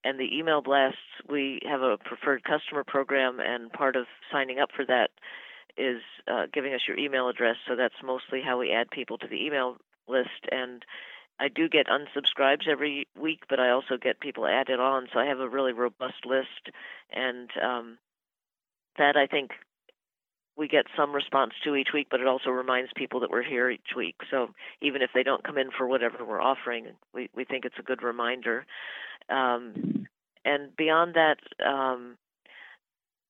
and 0.05 0.19
the 0.19 0.37
email 0.37 0.61
blasts, 0.61 0.97
we 1.29 1.59
have 1.69 1.81
a 1.81 1.97
preferred 1.97 2.43
customer 2.43 2.83
program, 2.85 3.39
and 3.39 3.71
part 3.71 3.95
of 3.95 4.05
signing 4.31 4.59
up 4.59 4.69
for 4.75 4.85
that 4.85 5.09
is 5.77 6.01
uh, 6.27 6.43
giving 6.53 6.73
us 6.73 6.81
your 6.87 6.97
email 6.97 7.29
address. 7.29 7.55
So 7.67 7.75
that's 7.75 7.95
mostly 8.03 8.41
how 8.45 8.59
we 8.59 8.71
add 8.71 8.89
people 8.91 9.17
to 9.17 9.27
the 9.27 9.45
email 9.45 9.77
list 10.07 10.47
and 10.51 10.83
I 11.39 11.47
do 11.47 11.67
get 11.67 11.87
unsubscribes 11.87 12.67
every 12.69 13.07
week, 13.19 13.43
but 13.49 13.59
I 13.59 13.69
also 13.69 13.97
get 14.01 14.19
people 14.19 14.45
added 14.45 14.79
on. 14.79 15.07
So 15.11 15.19
I 15.19 15.25
have 15.25 15.39
a 15.39 15.49
really 15.49 15.73
robust 15.73 16.25
list, 16.25 16.69
and 17.11 17.49
um, 17.61 17.97
that 18.97 19.17
I 19.17 19.27
think 19.27 19.51
we 20.55 20.67
get 20.67 20.85
some 20.95 21.13
response 21.13 21.53
to 21.63 21.75
each 21.75 21.89
week. 21.93 22.07
But 22.09 22.19
it 22.19 22.27
also 22.27 22.49
reminds 22.49 22.91
people 22.95 23.19
that 23.21 23.31
we're 23.31 23.43
here 23.43 23.69
each 23.69 23.95
week. 23.95 24.15
So 24.29 24.49
even 24.81 25.01
if 25.01 25.09
they 25.13 25.23
don't 25.23 25.43
come 25.43 25.57
in 25.57 25.69
for 25.75 25.87
whatever 25.87 26.23
we're 26.25 26.41
offering, 26.41 26.87
we 27.13 27.29
we 27.35 27.45
think 27.45 27.65
it's 27.65 27.79
a 27.79 27.83
good 27.83 28.03
reminder. 28.03 28.65
Um, 29.29 30.07
and 30.45 30.75
beyond 30.75 31.15
that, 31.15 31.37
um, 31.65 32.17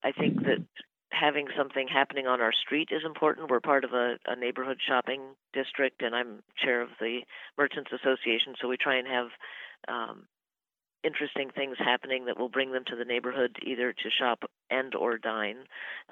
I 0.03 0.11
think 0.11 0.41
that 0.43 0.65
having 1.11 1.47
something 1.55 1.87
happening 1.87 2.27
on 2.27 2.41
our 2.41 2.51
street 2.51 2.89
is 2.91 3.03
important. 3.05 3.49
We're 3.49 3.59
part 3.59 3.83
of 3.83 3.93
a, 3.93 4.15
a, 4.25 4.35
neighborhood 4.35 4.79
shopping 4.85 5.21
district, 5.53 6.01
and 6.01 6.15
I'm 6.15 6.41
chair 6.57 6.81
of 6.81 6.89
the 6.99 7.19
Merchants 7.57 7.91
Association, 7.93 8.55
so 8.59 8.67
we 8.67 8.77
try 8.77 8.97
and 8.97 9.07
have 9.07 9.27
um, 9.87 10.23
interesting 11.03 11.49
things 11.53 11.77
happening 11.77 12.25
that 12.25 12.39
will 12.39 12.49
bring 12.49 12.71
them 12.71 12.83
to 12.87 12.95
the 12.95 13.05
neighborhood 13.05 13.57
either 13.65 13.93
to 13.93 14.09
shop 14.09 14.43
and 14.73 14.95
or 14.95 15.17
dine. 15.17 15.57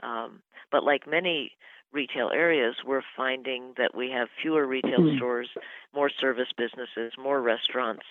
Um, 0.04 0.42
but 0.72 0.84
like 0.84 1.08
many 1.08 1.52
retail 1.92 2.30
areas, 2.34 2.76
we're 2.86 3.02
finding 3.18 3.74
that 3.78 3.96
we 3.96 4.10
have 4.12 4.30
fewer 4.42 4.66
retail 4.66 5.00
mm-hmm. 5.00 5.18
stores, 5.18 5.50
more 5.94 6.10
service 6.10 6.48
businesses, 6.58 7.14
more 7.22 7.42
restaurants, 7.42 8.06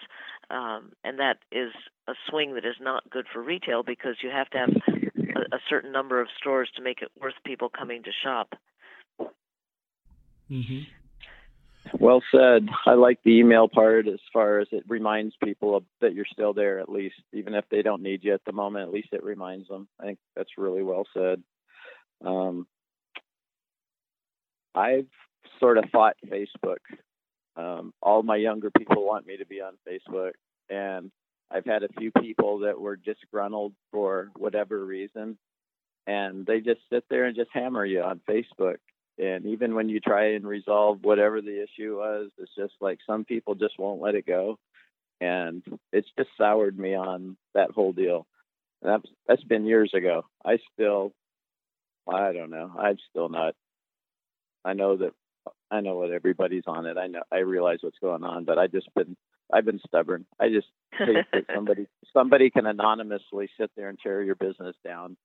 um, 0.51 0.93
and 1.05 1.19
that 1.19 1.39
is 1.51 1.73
a 2.09 2.13
swing 2.29 2.55
that 2.55 2.65
is 2.65 2.77
not 2.81 3.09
good 3.09 3.27
for 3.33 3.43
retail 3.43 3.83
because 3.83 4.17
you 4.23 4.31
have 4.31 4.51
to 4.51 4.59
have 4.59 4.69
a, 4.69 5.57
a 5.57 5.61
certain 5.69 5.93
number 5.93 6.21
of 6.21 6.29
stores 6.39 6.69
to 6.77 6.83
make 6.83 7.01
it 7.03 7.11
worth 7.21 7.35
people 7.45 7.71
coming 7.71 8.03
to 8.03 8.11
shop. 8.23 8.55
Mm-hmm. 10.51 10.81
Well 11.99 12.23
said. 12.31 12.69
I 12.87 12.95
like 12.95 13.19
the 13.25 13.39
email 13.39 13.69
part 13.69 14.07
as 14.07 14.21
far 14.33 14.61
as 14.61 14.69
it 14.73 14.85
reminds 14.89 15.35
people 15.43 15.77
of, 15.77 15.85
that 16.01 16.15
you're 16.15 16.27
still 16.31 16.53
there, 16.53 16.79
at 16.79 16.89
least, 16.89 17.17
even 17.33 17.55
if 17.55 17.65
they 17.71 17.83
don't 17.83 18.03
need 18.03 18.25
you 18.25 18.33
at 18.35 18.45
the 18.47 18.53
moment. 18.53 18.87
At 18.87 18.95
least 18.95 19.09
it 19.13 19.25
reminds 19.25 19.69
them. 19.69 19.89
I 19.99 20.05
think 20.05 20.19
that's 20.37 20.59
really 20.59 20.83
well 20.83 21.05
said. 21.15 21.43
Um, 22.25 22.67
I've 24.75 25.09
sort 25.59 25.79
of 25.79 25.85
fought 25.91 26.17
Facebook. 26.27 26.79
Um, 27.57 27.93
all 28.03 28.23
my 28.23 28.37
younger 28.37 28.71
people 28.71 29.05
want 29.05 29.27
me 29.27 29.37
to 29.39 29.47
be 29.47 29.61
on 29.61 29.75
Facebook, 29.89 30.33
and 30.69 31.11
I've 31.51 31.65
had 31.65 31.83
a 31.83 31.93
few 31.99 32.13
people 32.13 32.61
that 32.61 32.81
were 32.81 32.97
disgruntled 32.97 33.75
for 33.91 34.31
whatever 34.37 34.85
reason, 34.85 35.37
and 36.07 36.47
they 36.47 36.61
just 36.61 36.81
sit 36.91 37.05
there 37.11 37.25
and 37.25 37.37
just 37.37 37.51
hammer 37.53 37.85
you 37.85 38.03
on 38.03 38.21
Facebook. 38.29 38.77
And 39.21 39.45
even 39.47 39.75
when 39.75 39.91
you 39.91 40.01
try 40.01 40.33
and 40.33 40.47
resolve 40.47 41.01
whatever 41.03 41.43
the 41.43 41.63
issue 41.63 41.99
was, 41.99 42.31
it's 42.39 42.55
just 42.57 42.73
like 42.81 42.99
some 43.07 43.25
people 43.27 43.55
just 43.55 43.79
won't 43.79 44.01
let 44.01 44.15
it 44.15 44.27
go, 44.27 44.59
and 45.21 45.63
it's 45.93 46.09
just 46.19 46.31
soured 46.39 46.79
me 46.79 46.95
on 46.95 47.37
that 47.55 47.71
whole 47.71 47.93
deal. 47.93 48.27
And 48.81 48.93
that's 48.93 49.15
that's 49.29 49.45
been 49.45 49.67
years 49.67 49.93
ago. 49.95 50.25
I 50.43 50.59
still, 50.73 51.13
I 52.09 52.33
don't 52.33 52.51
know. 52.51 52.73
I'm 52.79 52.97
still 53.11 53.29
not. 53.29 53.55
I 54.65 54.73
know 54.73 54.97
that 54.97 55.13
I 55.71 55.81
know 55.81 55.97
what 55.97 56.13
everybody's 56.13 56.65
on 56.67 56.87
it. 56.87 56.97
I 56.97 57.09
know 57.09 57.23
I 57.31 57.39
realize 57.41 57.79
what's 57.83 57.99
going 57.99 58.25
on, 58.25 58.45
but 58.45 58.59
I 58.59 58.69
just 58.69 58.89
been 58.95 59.19
I've 59.53 59.67
been 59.67 59.81
stubborn. 59.87 60.25
I 60.41 60.49
just 60.49 60.69
think 60.97 61.27
that 61.33 61.45
somebody 61.55 61.89
somebody 62.15 62.49
can 62.49 62.65
anonymously 62.65 63.51
sit 63.61 63.71
there 63.77 63.91
and 63.91 63.99
tear 64.03 64.23
your 64.23 64.37
business 64.37 64.77
down 64.83 65.19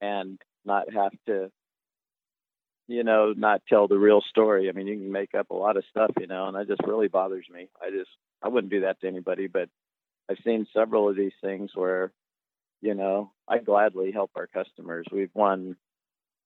and 0.00 0.40
not 0.64 0.90
have 0.94 1.12
to 1.26 1.50
you 2.86 3.04
know, 3.04 3.32
not 3.36 3.62
tell 3.68 3.88
the 3.88 3.98
real 3.98 4.20
story. 4.28 4.68
I 4.68 4.72
mean, 4.72 4.86
you 4.86 4.96
can 4.96 5.10
make 5.12 5.34
up 5.34 5.50
a 5.50 5.54
lot 5.54 5.76
of 5.76 5.84
stuff, 5.90 6.10
you 6.20 6.26
know, 6.26 6.46
and 6.48 6.56
that 6.56 6.68
just 6.68 6.86
really 6.86 7.08
bothers 7.08 7.46
me. 7.52 7.68
I 7.80 7.90
just 7.90 8.10
I 8.42 8.48
wouldn't 8.48 8.70
do 8.72 8.80
that 8.82 9.00
to 9.00 9.06
anybody, 9.08 9.46
but 9.46 9.68
I've 10.30 10.38
seen 10.44 10.66
several 10.74 11.08
of 11.08 11.16
these 11.16 11.32
things 11.42 11.70
where, 11.74 12.12
you 12.80 12.94
know, 12.94 13.30
I 13.48 13.58
gladly 13.58 14.12
help 14.12 14.30
our 14.36 14.46
customers. 14.46 15.06
We've 15.12 15.34
won 15.34 15.76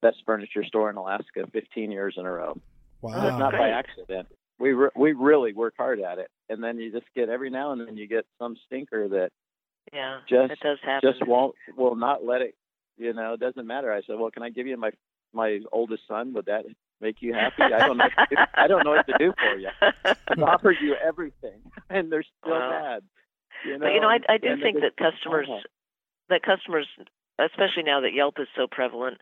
best 0.03 0.19
furniture 0.27 0.65
store 0.65 0.91
in 0.91 0.97
Alaska 0.97 1.47
15 1.53 1.91
years 1.91 2.15
in 2.17 2.27
a 2.27 2.31
row. 2.31 2.59
Wow. 3.01 3.39
not 3.39 3.53
by 3.53 3.69
accident 3.69 4.29
we 4.59 4.73
re- 4.73 4.91
we 4.97 5.13
really 5.13 5.53
work 5.53 5.75
hard 5.77 6.01
at 6.01 6.19
it, 6.19 6.31
and 6.49 6.63
then 6.63 6.79
you 6.79 6.91
just 6.91 7.07
get 7.15 7.29
every 7.29 7.51
now 7.51 7.73
and 7.73 7.87
then 7.87 7.97
you 7.97 8.07
get 8.07 8.27
some 8.39 8.57
stinker 8.67 9.09
that 9.09 9.31
Yeah, 9.93 10.21
just 10.29 10.53
it 10.53 10.59
does 10.61 10.79
happen. 10.83 11.11
just 11.13 11.27
won't 11.27 11.55
will 11.77 11.97
not 11.97 12.25
let 12.25 12.43
it. 12.43 12.55
You 12.97 13.13
know, 13.13 13.35
it 13.35 13.41
doesn't 13.41 13.67
matter. 13.67 13.93
I 13.93 14.03
said, 14.03 14.17
well, 14.19 14.31
can 14.31 14.43
I 14.43 14.51
give 14.51 14.67
you 14.67 14.77
my 14.77 14.91
my 15.33 15.61
oldest 15.73 16.03
son? 16.09 16.33
Would 16.35 16.47
that 16.47 16.65
make 17.01 17.17
you 17.21 17.35
happy? 17.35 17.73
I 17.73 17.83
don't 17.83 17.99
know. 17.99 18.09
I 18.57 18.67
don't 18.67 18.85
know 18.85 18.91
what 18.91 19.07
to 19.07 19.15
do 19.19 19.33
for 19.41 19.59
you. 19.59 19.71
I've 19.83 20.43
offered 20.43 20.79
you 20.81 20.97
everything, 20.97 21.61
and 21.91 22.11
they're 22.11 22.25
still 22.41 22.53
Wow. 22.53 22.71
mad. 22.71 23.03
You 23.65 23.79
know, 23.79 23.87
but 23.87 23.93
you 23.93 24.01
know, 24.01 24.09
I, 24.09 24.19
I 24.29 24.39
do 24.39 24.57
think 24.63 24.77
that 24.81 24.97
customers, 24.97 25.49
Uh-huh. 25.49 25.61
that 26.29 26.43
customers, 26.43 26.87
especially 27.39 27.83
now 27.85 28.01
that 28.01 28.13
Yelp 28.15 28.39
is 28.39 28.49
so 28.57 28.67
prevalent, 28.71 29.19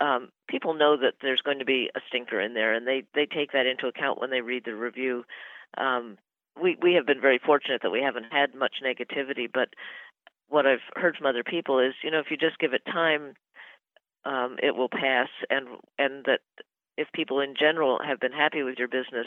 um, 0.00 0.30
people 0.48 0.74
know 0.74 0.96
that 0.96 1.14
there's 1.22 1.42
going 1.42 1.60
to 1.60 1.64
be 1.64 1.90
a 1.94 2.00
stinker 2.08 2.40
in 2.40 2.54
there, 2.54 2.74
and 2.74 2.86
they 2.86 3.04
they 3.14 3.26
take 3.26 3.52
that 3.52 3.66
into 3.66 3.86
account 3.86 4.20
when 4.20 4.30
they 4.30 4.40
read 4.40 4.64
the 4.64 4.74
review. 4.74 5.24
Um, 5.78 6.18
we 6.60 6.76
we 6.80 6.94
have 6.94 7.06
been 7.06 7.20
very 7.20 7.38
fortunate 7.44 7.82
that 7.82 7.90
we 7.90 8.02
haven't 8.02 8.26
had 8.32 8.54
much 8.54 8.76
negativity, 8.84 9.48
but 9.52 9.68
what 10.48 10.66
I've 10.66 10.84
heard 10.96 11.16
from 11.16 11.26
other 11.26 11.44
people 11.44 11.78
is, 11.80 11.94
you 12.02 12.10
know, 12.10 12.18
if 12.18 12.26
you 12.30 12.36
just 12.36 12.58
give 12.58 12.74
it 12.74 12.82
time, 12.86 13.34
um, 14.24 14.56
it 14.62 14.74
will 14.76 14.88
pass, 14.88 15.28
and 15.50 15.66
and 15.98 16.24
that 16.24 16.40
if 16.96 17.08
people 17.12 17.40
in 17.40 17.54
general 17.58 17.98
have 18.06 18.20
been 18.20 18.32
happy 18.32 18.62
with 18.62 18.78
your 18.78 18.88
business, 18.88 19.26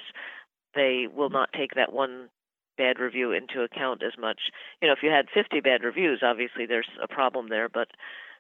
they 0.76 1.08
will 1.14 1.30
not 1.30 1.50
take 1.54 1.72
that 1.76 1.92
one 1.94 2.30
bad 2.78 3.00
review 3.00 3.32
into 3.32 3.62
account 3.64 4.04
as 4.04 4.14
much. 4.20 4.40
You 4.82 4.88
know, 4.88 4.94
if 4.94 5.00
you 5.04 5.10
had 5.10 5.26
50 5.34 5.60
bad 5.62 5.84
reviews, 5.84 6.22
obviously 6.24 6.66
there's 6.68 6.88
a 7.02 7.08
problem 7.08 7.50
there, 7.50 7.68
but 7.70 7.88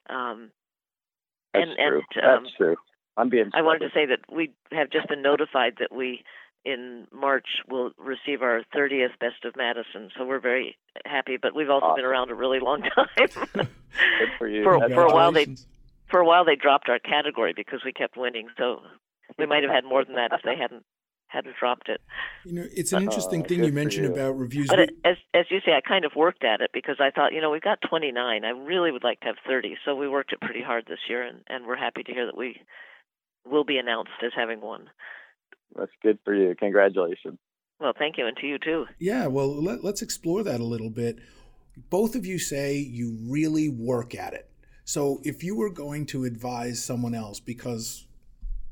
um, 0.09 0.51
That's 1.53 1.65
and 1.67 1.75
true. 1.77 2.01
and 2.15 2.25
um, 2.25 2.43
That's 2.43 2.55
true. 2.55 2.75
I'm 3.17 3.29
being. 3.29 3.49
I 3.53 3.61
wanted 3.63 3.79
to 3.79 3.89
say 3.93 4.05
that 4.05 4.19
we 4.31 4.51
have 4.71 4.89
just 4.91 5.07
been 5.09 5.21
notified 5.23 5.73
that 5.79 5.91
we 5.91 6.23
in 6.65 7.07
March 7.13 7.47
will 7.69 7.91
receive 7.97 8.41
our 8.41 8.61
30th 8.75 9.17
Best 9.19 9.43
of 9.45 9.55
Madison, 9.55 10.09
so 10.17 10.25
we're 10.25 10.39
very 10.39 10.77
happy. 11.05 11.37
But 11.41 11.55
we've 11.55 11.69
also 11.69 11.95
been 11.95 12.05
around 12.05 12.29
a 12.29 12.35
really 12.35 12.59
long 12.59 12.81
time. 12.95 13.07
Good 13.55 13.67
for 14.37 14.47
you. 14.47 14.63
for- 14.63 14.79
for 14.89 15.05
a 15.05 15.13
while 15.13 15.31
they- 15.31 15.45
Congratulations. 15.45 15.67
For 16.09 16.19
a 16.19 16.25
while, 16.25 16.45
they 16.45 16.55
dropped 16.55 16.89
our 16.89 16.99
category 16.99 17.53
because 17.55 17.81
we 17.83 17.91
kept 17.91 18.15
winning, 18.17 18.47
so 18.57 18.81
we 19.37 19.45
might 19.45 19.63
have 19.63 19.71
had 19.71 19.83
more 19.83 20.05
than 20.05 20.15
that 20.15 20.31
if 20.33 20.41
they 20.43 20.55
hadn't 20.55 20.83
hadn't 21.29 21.55
dropped 21.59 21.89
it. 21.89 21.99
You 22.45 22.53
know, 22.53 22.63
it's 22.73 22.93
an 22.93 23.03
interesting 23.03 23.41
Uh, 23.43 23.47
thing 23.47 23.61
you 23.65 23.73
mentioned 23.73 24.05
you. 24.05 24.13
about 24.13 24.37
reviews. 24.37 24.67
But 24.69 24.77
We- 24.79 24.83
it, 24.85 24.89
as 25.03 25.17
as 25.33 25.45
you 25.51 25.59
say, 25.65 25.73
I 25.73 25.81
kind 25.81 26.05
of 26.05 26.15
worked 26.15 26.45
at 26.45 26.61
it 26.61 26.71
because 26.73 27.01
I 27.01 27.11
thought, 27.11 27.33
you 27.33 27.41
know, 27.41 27.49
we've 27.51 27.61
got 27.61 27.81
29. 27.81 28.45
I 28.45 28.49
really 28.51 28.91
would 28.91 29.03
like 29.03 29.19
to 29.21 29.25
have 29.27 29.35
30, 29.45 29.77
so 29.83 29.93
we 29.93 30.07
worked 30.07 30.31
it 30.31 30.39
pretty 30.39 30.61
hard 30.61 30.85
this 30.85 30.99
year, 31.09 31.23
and 31.23 31.43
and 31.47 31.65
we're 31.67 31.75
happy 31.75 32.03
to 32.03 32.13
hear 32.13 32.25
that 32.27 32.37
we 32.37 32.61
will 33.45 33.65
be 33.65 33.77
announced 33.77 34.11
as 34.23 34.31
having 34.33 34.61
one. 34.61 34.89
That's 35.75 35.91
good 36.01 36.19
for 36.23 36.33
you. 36.33 36.55
Congratulations. 36.55 37.37
Well, 37.79 37.93
thank 37.97 38.17
you, 38.17 38.25
and 38.25 38.37
to 38.37 38.47
you 38.47 38.57
too. 38.57 38.87
Yeah, 38.97 39.27
well, 39.27 39.61
let, 39.61 39.83
let's 39.83 40.01
explore 40.01 40.43
that 40.43 40.61
a 40.61 40.63
little 40.63 40.89
bit. 40.89 41.17
Both 41.89 42.15
of 42.15 42.25
you 42.25 42.39
say 42.39 42.75
you 42.77 43.17
really 43.29 43.67
work 43.69 44.15
at 44.15 44.33
it. 44.33 44.49
So 44.88 45.19
if 45.26 45.43
you 45.43 45.54
were 45.54 45.69
going 45.69 46.06
to 46.08 46.23
advise 46.23 46.82
someone 46.82 47.13
else, 47.13 47.41
because 47.41 48.08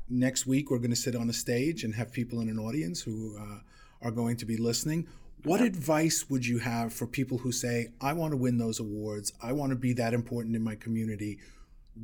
next 0.08 0.46
week 0.46 0.70
we're 0.70 0.78
going 0.78 0.88
to 0.88 0.96
sit 0.96 1.14
on 1.14 1.28
a 1.28 1.32
stage 1.34 1.84
and 1.84 1.94
have 1.94 2.10
people 2.10 2.40
in 2.40 2.48
an 2.48 2.58
audience 2.58 3.02
who 3.02 3.36
uh, 3.38 3.58
are 4.00 4.10
going 4.10 4.38
to 4.38 4.46
be 4.46 4.56
listening, 4.56 5.06
what 5.44 5.60
advice 5.60 6.30
would 6.30 6.46
you 6.46 6.56
have 6.56 6.94
for 6.94 7.06
people 7.06 7.36
who 7.36 7.52
say, 7.52 7.88
I 8.00 8.14
want 8.14 8.32
to 8.32 8.38
win 8.38 8.56
those 8.56 8.80
awards, 8.80 9.30
I 9.42 9.52
want 9.52 9.72
to 9.72 9.76
be 9.76 9.92
that 9.92 10.14
important 10.14 10.56
in 10.56 10.64
my 10.64 10.74
community? 10.74 11.38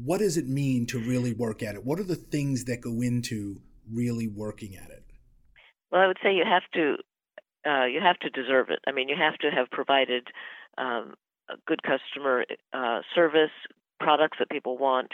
What 0.05 0.19
does 0.19 0.37
it 0.37 0.47
mean 0.47 0.85
to 0.89 0.99
really 0.99 1.33
work 1.33 1.63
at 1.63 1.75
it? 1.75 1.83
What 1.83 1.99
are 1.99 2.05
the 2.05 2.15
things 2.15 2.67
that 2.67 2.83
go 2.83 3.01
into 3.01 3.63
really 3.91 4.29
working 4.29 4.77
at 4.77 4.91
it? 4.91 5.05
Well, 5.91 6.03
I 6.03 6.07
would 6.07 6.19
say 6.23 6.35
you 6.35 6.45
have 6.45 6.65
to 6.75 6.97
uh, 7.67 7.87
you 7.87 8.01
have 8.03 8.19
to 8.19 8.29
deserve 8.29 8.69
it. 8.69 8.81
I 8.87 8.93
mean, 8.93 9.09
you 9.09 9.17
have 9.19 9.39
to 9.39 9.51
have 9.51 9.71
provided 9.71 10.27
um, 10.77 11.15
a 11.49 11.55
good 11.67 11.81
customer 11.83 12.45
uh, 12.75 13.01
service, 13.15 13.51
products 14.03 14.39
that 14.39 14.51
people 14.51 14.77
want, 14.79 15.13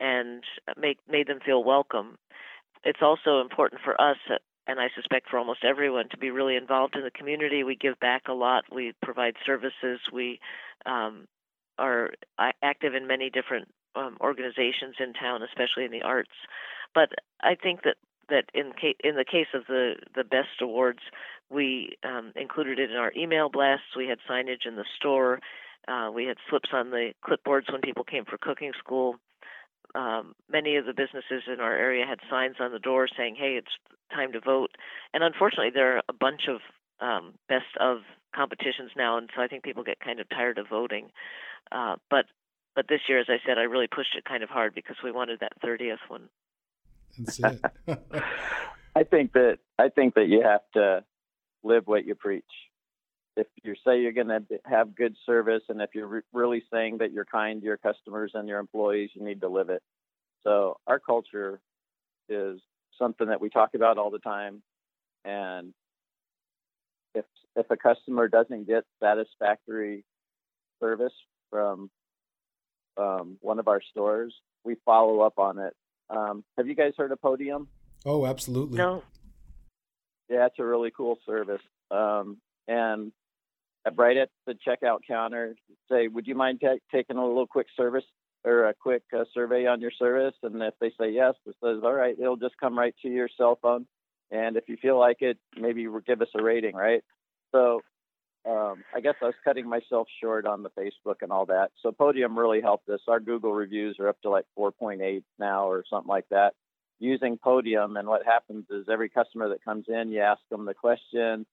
and 0.00 0.44
make 0.76 0.98
made 1.08 1.26
them 1.26 1.40
feel 1.44 1.64
welcome. 1.64 2.18
It's 2.84 3.02
also 3.02 3.40
important 3.40 3.80
for 3.82 4.00
us, 4.00 4.18
and 4.66 4.78
I 4.80 4.88
suspect 4.94 5.28
for 5.28 5.38
almost 5.38 5.64
everyone, 5.64 6.08
to 6.10 6.18
be 6.18 6.30
really 6.30 6.56
involved 6.56 6.94
in 6.96 7.02
the 7.02 7.10
community. 7.10 7.64
We 7.64 7.76
give 7.76 7.98
back 7.98 8.22
a 8.28 8.32
lot. 8.32 8.64
We 8.72 8.92
provide 9.02 9.34
services. 9.44 10.00
We 10.12 10.38
um, 10.84 11.26
are 11.78 12.10
active 12.62 12.94
in 12.94 13.06
many 13.06 13.30
different 13.30 13.68
um, 13.94 14.16
organizations 14.20 14.96
in 15.00 15.12
town, 15.14 15.42
especially 15.42 15.84
in 15.84 15.90
the 15.90 16.02
arts. 16.02 16.30
But 16.94 17.10
I 17.40 17.54
think 17.54 17.82
that 17.82 17.96
that 18.28 18.44
in 18.54 18.72
ca- 18.72 18.96
in 19.02 19.16
the 19.16 19.24
case 19.24 19.52
of 19.54 19.66
the 19.68 19.96
the 20.14 20.24
best 20.24 20.60
awards, 20.60 21.00
we 21.50 21.96
um, 22.04 22.32
included 22.36 22.78
it 22.78 22.90
in 22.90 22.96
our 22.96 23.12
email 23.16 23.48
blasts. 23.48 23.96
We 23.96 24.08
had 24.08 24.18
signage 24.28 24.66
in 24.66 24.76
the 24.76 24.84
store. 24.96 25.40
Uh, 25.88 26.10
we 26.12 26.26
had 26.26 26.36
slips 26.50 26.70
on 26.72 26.90
the 26.90 27.12
clipboards 27.24 27.70
when 27.70 27.80
people 27.80 28.04
came 28.04 28.24
for 28.24 28.38
cooking 28.38 28.72
school. 28.78 29.16
Um, 29.94 30.34
many 30.50 30.76
of 30.76 30.84
the 30.84 30.92
businesses 30.92 31.44
in 31.52 31.60
our 31.60 31.74
area 31.74 32.04
had 32.06 32.18
signs 32.28 32.56
on 32.60 32.72
the 32.72 32.78
door 32.78 33.08
saying, 33.16 33.36
"Hey, 33.36 33.56
it's 33.56 33.72
time 34.12 34.32
to 34.32 34.40
vote." 34.40 34.72
And 35.14 35.22
unfortunately, 35.22 35.70
there 35.70 35.96
are 35.96 36.02
a 36.08 36.12
bunch 36.12 36.48
of 36.48 36.60
um, 37.00 37.34
best 37.48 37.76
of 37.78 37.98
competitions 38.34 38.90
now, 38.96 39.16
and 39.16 39.30
so 39.34 39.42
I 39.42 39.46
think 39.46 39.62
people 39.62 39.84
get 39.84 40.00
kind 40.00 40.20
of 40.20 40.28
tired 40.28 40.58
of 40.58 40.68
voting. 40.68 41.10
Uh, 41.70 41.96
but 42.10 42.26
but 42.74 42.86
this 42.88 43.00
year, 43.08 43.18
as 43.18 43.26
I 43.28 43.38
said, 43.46 43.58
I 43.58 43.62
really 43.62 43.86
pushed 43.86 44.14
it 44.16 44.24
kind 44.24 44.42
of 44.42 44.50
hard 44.50 44.74
because 44.74 44.96
we 45.02 45.10
wanted 45.10 45.40
that 45.40 45.52
30th 45.64 45.96
one. 46.08 46.28
That's 47.18 47.40
it. 47.40 47.64
I 48.94 49.04
think 49.04 49.32
that 49.32 49.58
I 49.78 49.88
think 49.88 50.14
that 50.14 50.28
you 50.28 50.42
have 50.42 50.60
to 50.74 51.04
live 51.62 51.86
what 51.86 52.06
you 52.06 52.14
preach. 52.14 52.44
If 53.36 53.46
you 53.62 53.74
say 53.86 54.00
you're 54.00 54.12
going 54.12 54.28
to 54.28 54.42
have 54.64 54.94
good 54.94 55.14
service, 55.26 55.62
and 55.68 55.80
if 55.82 55.90
you're 55.94 56.06
re- 56.06 56.20
really 56.32 56.62
saying 56.72 56.98
that 56.98 57.12
you're 57.12 57.26
kind 57.26 57.60
to 57.60 57.66
your 57.66 57.76
customers 57.76 58.32
and 58.34 58.48
your 58.48 58.58
employees, 58.58 59.10
you 59.14 59.22
need 59.22 59.42
to 59.42 59.48
live 59.48 59.68
it. 59.68 59.82
So 60.42 60.78
our 60.86 60.98
culture 60.98 61.60
is 62.28 62.60
something 62.98 63.26
that 63.28 63.40
we 63.40 63.50
talk 63.50 63.74
about 63.74 63.98
all 63.98 64.10
the 64.10 64.18
time, 64.20 64.62
and 65.24 65.74
if 67.14 67.24
if 67.56 67.66
a 67.70 67.76
customer 67.76 68.28
doesn't 68.28 68.66
get 68.66 68.84
satisfactory 69.02 70.04
service 70.80 71.12
from 71.50 71.90
um, 72.96 73.36
one 73.40 73.58
of 73.58 73.68
our 73.68 73.82
stores, 73.90 74.34
we 74.64 74.76
follow 74.84 75.20
up 75.20 75.38
on 75.38 75.58
it. 75.58 75.74
Um, 76.08 76.44
have 76.56 76.66
you 76.68 76.74
guys 76.74 76.92
heard 76.96 77.12
of 77.12 77.20
Podium? 77.20 77.68
oh, 78.04 78.24
absolutely. 78.26 78.78
No, 78.78 79.02
Yeah, 80.30 80.46
it's 80.46 80.58
a 80.58 80.64
really 80.64 80.92
cool 80.96 81.18
service. 81.26 81.62
Um, 81.90 82.38
and 82.68 83.08
at- 83.08 83.12
right 83.94 84.16
at 84.16 84.30
the 84.46 84.54
checkout 84.66 85.00
counter, 85.06 85.54
say, 85.90 86.08
"Would 86.08 86.26
you 86.26 86.34
mind 86.34 86.60
ta- 86.60 86.78
taking 86.92 87.16
a 87.16 87.26
little 87.26 87.46
quick 87.46 87.68
service 87.76 88.04
or 88.44 88.68
a 88.68 88.74
quick 88.74 89.02
uh, 89.16 89.24
survey 89.32 89.66
on 89.66 89.80
your 89.80 89.92
service?" 89.92 90.34
And 90.42 90.62
if 90.62 90.74
they 90.80 90.90
say 90.98 91.10
yes, 91.10 91.34
it 91.46 91.56
says, 91.62 91.80
"All 91.82 91.92
right," 91.92 92.16
it'll 92.18 92.36
just 92.36 92.56
come 92.58 92.78
right 92.78 92.94
to 93.02 93.08
your 93.08 93.28
cell 93.36 93.58
phone. 93.60 93.86
And 94.30 94.56
if 94.56 94.68
you 94.68 94.76
feel 94.76 94.98
like 94.98 95.18
it, 95.20 95.38
maybe 95.56 95.86
give 96.06 96.20
us 96.20 96.28
a 96.34 96.42
rating, 96.42 96.74
right? 96.74 97.04
So 97.52 97.80
um, 98.46 98.84
I 98.94 99.00
guess 99.00 99.14
I 99.22 99.26
was 99.26 99.34
cutting 99.44 99.68
myself 99.68 100.08
short 100.20 100.46
on 100.46 100.62
the 100.62 100.70
Facebook 100.70 101.16
and 101.22 101.32
all 101.32 101.46
that. 101.46 101.70
So 101.82 101.92
Podium 101.92 102.38
really 102.38 102.60
helped 102.60 102.88
us. 102.88 103.00
Our 103.08 103.20
Google 103.20 103.52
reviews 103.52 103.96
are 103.98 104.08
up 104.08 104.20
to 104.22 104.30
like 104.30 104.46
4.8 104.58 105.22
now 105.38 105.68
or 105.68 105.84
something 105.88 106.08
like 106.08 106.28
that 106.30 106.54
using 106.98 107.38
Podium. 107.38 107.96
And 107.96 108.08
what 108.08 108.24
happens 108.24 108.66
is 108.70 108.86
every 108.90 109.08
customer 109.08 109.48
that 109.50 109.64
comes 109.64 109.86
in, 109.88 110.10
you 110.10 110.20
ask 110.20 110.40
them 110.50 110.64
the 110.64 110.74
question, 110.74 111.46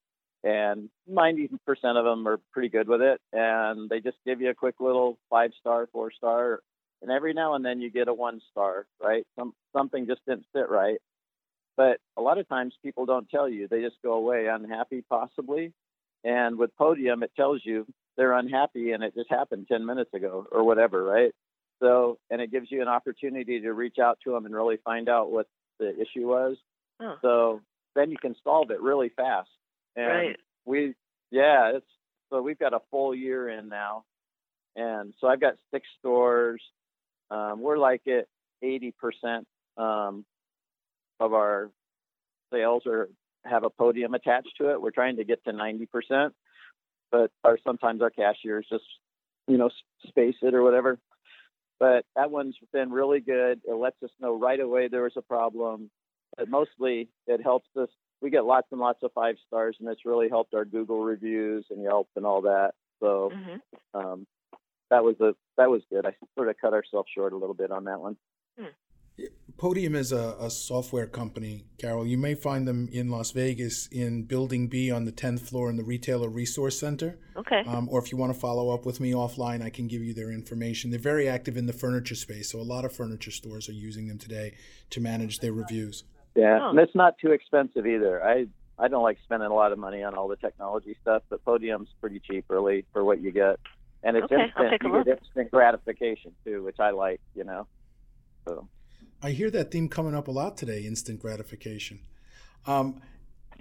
and 0.44 0.90
90% 1.10 1.50
of 1.96 2.06
them 2.06 2.28
are 2.28 2.40
pretty 2.52 2.70
good 2.70 2.88
with 2.88 3.02
it. 3.02 3.22
And 3.32 3.90
they 3.90 4.00
just 4.02 4.18
give 4.26 4.42
you 4.42 4.50
a 4.50 4.56
quick 4.56 4.76
little 4.80 5.18
five 5.30 5.52
star, 5.60 5.88
four 5.92 6.12
star. 6.12 6.60
And 7.02 7.12
every 7.12 7.34
now 7.34 7.56
and 7.56 7.66
then 7.66 7.82
you 7.82 7.90
get 7.90 8.08
a 8.08 8.14
one 8.14 8.42
star, 8.52 8.86
right? 9.02 9.26
Some, 9.38 9.54
something 9.76 10.08
just 10.08 10.22
didn't 10.28 10.46
fit 10.54 10.70
right. 10.70 10.98
But 11.76 11.98
a 12.18 12.22
lot 12.22 12.38
of 12.38 12.48
times 12.48 12.76
people 12.84 13.06
don't 13.06 13.30
tell 13.30 13.50
you. 13.50 13.68
They 13.68 13.82
just 13.82 13.96
go 14.04 14.14
away 14.14 14.48
unhappy, 14.48 15.04
possibly. 15.10 15.74
And 16.24 16.58
with 16.58 16.76
Podium, 16.78 17.24
it 17.24 17.32
tells 17.36 17.62
you 17.64 17.86
they're 18.16 18.38
unhappy 18.38 18.92
and 18.92 19.04
it 19.04 19.16
just 19.16 19.30
happened 19.30 19.68
10 19.70 19.86
minutes 19.86 20.14
ago 20.14 20.46
or 20.52 20.64
whatever, 20.64 21.04
right? 21.04 21.32
So, 21.82 22.18
and 22.30 22.42
it 22.42 22.52
gives 22.52 22.70
you 22.70 22.82
an 22.82 22.88
opportunity 22.88 23.62
to 23.62 23.74
reach 23.74 23.98
out 24.00 24.20
to 24.24 24.32
them 24.32 24.46
and 24.46 24.56
really 24.56 24.78
find 24.86 25.10
out 25.10 25.32
what 25.32 25.48
the 25.80 25.90
issue 25.90 26.28
was. 26.28 26.58
Oh. 27.02 27.16
So 27.22 27.62
then 27.96 28.12
you 28.12 28.18
can 28.18 28.36
solve 28.44 28.72
it 28.72 28.82
really 28.82 29.10
fast. 29.10 29.50
And 29.96 30.08
right. 30.08 30.40
we, 30.66 30.96
yeah, 31.32 31.74
it's 31.76 31.86
so 32.30 32.42
we've 32.42 32.60
got 32.60 32.74
a 32.74 32.80
full 32.90 33.14
year 33.14 33.50
in 33.50 33.70
now, 33.70 34.06
and 34.76 35.14
so 35.20 35.28
I've 35.28 35.42
got 35.42 35.56
six 35.72 35.88
stores. 36.00 36.62
Um, 37.30 37.62
we're 37.62 37.78
like 37.78 38.02
at 38.08 38.26
eighty 38.62 38.92
percent 38.92 39.48
um, 39.78 40.26
of 41.20 41.34
our 41.34 41.70
sales 42.52 42.84
are 42.88 43.10
have 43.46 43.64
a 43.64 43.70
podium 43.70 44.14
attached 44.14 44.54
to 44.58 44.72
it. 44.72 44.82
We're 44.82 44.92
trying 44.92 45.18
to 45.18 45.24
get 45.24 45.44
to 45.44 45.54
ninety 45.54 45.86
percent, 45.86 46.34
but 47.12 47.32
our 47.44 47.60
sometimes 47.64 48.02
our 48.02 48.10
cashiers 48.10 48.66
just 48.70 48.86
you 49.48 49.58
know 49.58 49.70
space 50.08 50.36
it 50.42 50.56
or 50.56 50.64
whatever. 50.64 51.00
But 51.80 52.06
that 52.16 52.32
one's 52.32 52.56
been 52.72 52.92
really 52.92 53.20
good. 53.20 53.62
It 53.68 53.76
lets 53.76 54.02
us 54.04 54.12
know 54.20 54.40
right 54.40 54.60
away 54.60 54.88
there 54.88 55.04
was 55.04 55.18
a 55.18 55.22
problem. 55.22 55.90
But 56.38 56.50
mostly, 56.50 57.10
it 57.28 57.42
helps 57.44 57.68
us 57.80 57.90
we 58.24 58.30
get 58.30 58.46
lots 58.46 58.68
and 58.72 58.80
lots 58.80 59.04
of 59.04 59.12
five 59.14 59.36
stars, 59.46 59.76
and 59.80 59.90
it's 59.90 60.06
really 60.06 60.30
helped 60.30 60.54
our 60.54 60.66
Google 60.66 61.04
reviews 61.04 61.66
and 61.70 61.84
Yelp 61.84 62.08
and 62.16 62.26
all 62.26 62.42
that. 62.44 62.72
So 63.02 63.32
mm-hmm. 63.36 64.00
um, 64.00 64.26
that 64.90 65.04
was 65.04 65.20
a 65.20 65.36
that 65.58 65.70
was 65.70 65.82
good. 65.92 66.06
I 66.06 66.16
sort 66.36 66.48
of 66.48 66.56
cut 66.60 66.74
ourselves 66.74 67.10
short 67.14 67.34
a 67.34 67.38
little 67.38 67.54
bit 67.54 67.70
on 67.70 67.84
that 67.84 68.00
one. 68.00 68.16
Hmm. 68.58 68.68
Podium 69.58 69.94
is 69.94 70.12
a, 70.12 70.36
a, 70.40 70.50
software 70.50 71.06
company, 71.06 71.66
Carol. 71.78 72.08
You 72.08 72.18
may 72.18 72.34
find 72.34 72.68
them 72.68 72.90
in 72.92 73.12
Las 73.12 73.30
Vegas 73.30 73.88
in 73.92 74.24
Building 74.24 74.68
B 74.68 74.90
on 74.90 75.06
the 75.06 75.12
10th 75.12 75.42
floor 75.42 75.70
in 75.70 75.78
the 75.78 75.84
Retailer 75.84 76.28
Resource 76.28 76.80
Center. 76.80 77.20
Okay. 77.36 77.62
Um, 77.68 77.88
or 77.92 78.02
if 78.02 78.12
you 78.12 78.18
want 78.18 78.34
to 78.34 78.40
follow 78.40 78.74
up 78.74 78.88
with 78.88 79.00
me 79.00 79.12
offline, 79.12 79.62
I 79.62 79.70
can 79.70 79.88
give 79.88 80.02
you 80.02 80.16
their 80.16 80.32
information. 80.32 80.90
They're 80.90 81.00
very 81.00 81.30
active 81.30 81.58
in 81.58 81.68
the 81.68 81.74
furniture 81.74 82.16
space, 82.16 82.52
so 82.52 82.60
a 82.60 82.64
lot 82.64 82.86
of 82.86 82.96
furniture 82.96 83.30
stores 83.30 83.70
are 83.70 83.74
using 83.74 84.08
them 84.08 84.18
today 84.18 84.56
to 84.90 85.00
manage 85.00 85.40
their 85.40 85.54
reviews. 85.54 86.04
Yeah, 86.36 86.60
oh. 86.62 86.69
and 86.69 86.80
it's 86.80 86.96
not 86.96 87.17
too 87.19 87.32
expensive 87.32 87.86
either. 87.86 88.24
I 88.24 88.48
I 88.80 88.88
don't 88.88 89.04
like 89.04 89.19
spending 89.24 89.50
a 89.50 89.54
lot 89.54 89.72
of 89.72 89.80
money 89.80 90.04
on 90.04 90.15
all 90.15 90.28
the 90.28 90.36
technology 90.36 90.98
stuff, 91.02 91.24
but 91.30 91.43
Podium's 91.46 91.89
pretty 92.02 92.19
cheap, 92.19 92.46
really, 92.50 92.86
for 92.91 93.04
what 93.04 93.22
you 93.22 93.32
get, 93.32 93.60
and 94.04 94.17
it's 94.17 94.32
okay, 94.32 94.46
instant. 94.46 94.82
You 94.84 95.04
get 95.04 95.19
instant 95.19 95.52
gratification 95.52 96.32
too, 96.43 96.63
which 96.63 96.80
I 96.80 96.91
like. 96.91 97.22
You 97.36 97.43
know, 97.43 97.67
so. 98.48 98.67
I 99.22 99.32
hear 99.32 99.50
that 99.52 99.72
theme 99.72 99.88
coming 99.88 100.13
up 100.15 100.28
a 100.28 100.32
lot 100.32 100.58
today 100.58 100.82
instant 100.82 101.22
gratification. 101.22 102.02
Um, 102.67 103.02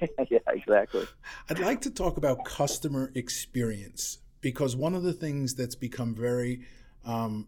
yeah, 0.30 0.38
exactly. 0.48 1.06
I'd 1.48 1.60
like 1.60 1.82
to 1.82 1.90
talk 1.90 2.16
about 2.16 2.44
customer 2.44 3.12
experience 3.14 4.18
because 4.40 4.74
one 4.74 4.94
of 4.94 5.04
the 5.04 5.12
things 5.12 5.54
that's 5.54 5.76
become 5.76 6.14
very 6.14 6.66
um, 7.04 7.46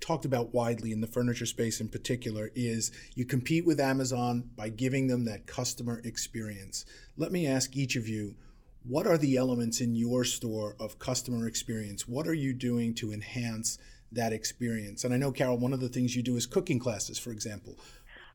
talked 0.00 0.24
about 0.24 0.54
widely 0.54 0.92
in 0.92 1.00
the 1.00 1.06
furniture 1.06 1.46
space 1.46 1.80
in 1.80 1.88
particular 1.88 2.50
is 2.54 2.90
you 3.14 3.24
compete 3.24 3.66
with 3.66 3.80
Amazon 3.80 4.50
by 4.56 4.68
giving 4.68 5.06
them 5.06 5.24
that 5.24 5.46
customer 5.46 6.00
experience. 6.04 6.84
Let 7.16 7.32
me 7.32 7.46
ask 7.46 7.76
each 7.76 7.96
of 7.96 8.08
you 8.08 8.34
what 8.82 9.06
are 9.06 9.18
the 9.18 9.36
elements 9.36 9.80
in 9.80 9.94
your 9.94 10.24
store 10.24 10.74
of 10.80 10.98
customer 10.98 11.46
experience? 11.46 12.08
What 12.08 12.26
are 12.26 12.34
you 12.34 12.54
doing 12.54 12.94
to 12.94 13.12
enhance 13.12 13.78
that 14.12 14.32
experience. 14.32 15.04
And 15.04 15.14
I 15.14 15.16
know, 15.16 15.32
Carol, 15.32 15.58
one 15.58 15.72
of 15.72 15.80
the 15.80 15.88
things 15.88 16.16
you 16.16 16.22
do 16.22 16.36
is 16.36 16.46
cooking 16.46 16.78
classes, 16.78 17.18
for 17.18 17.30
example. 17.30 17.76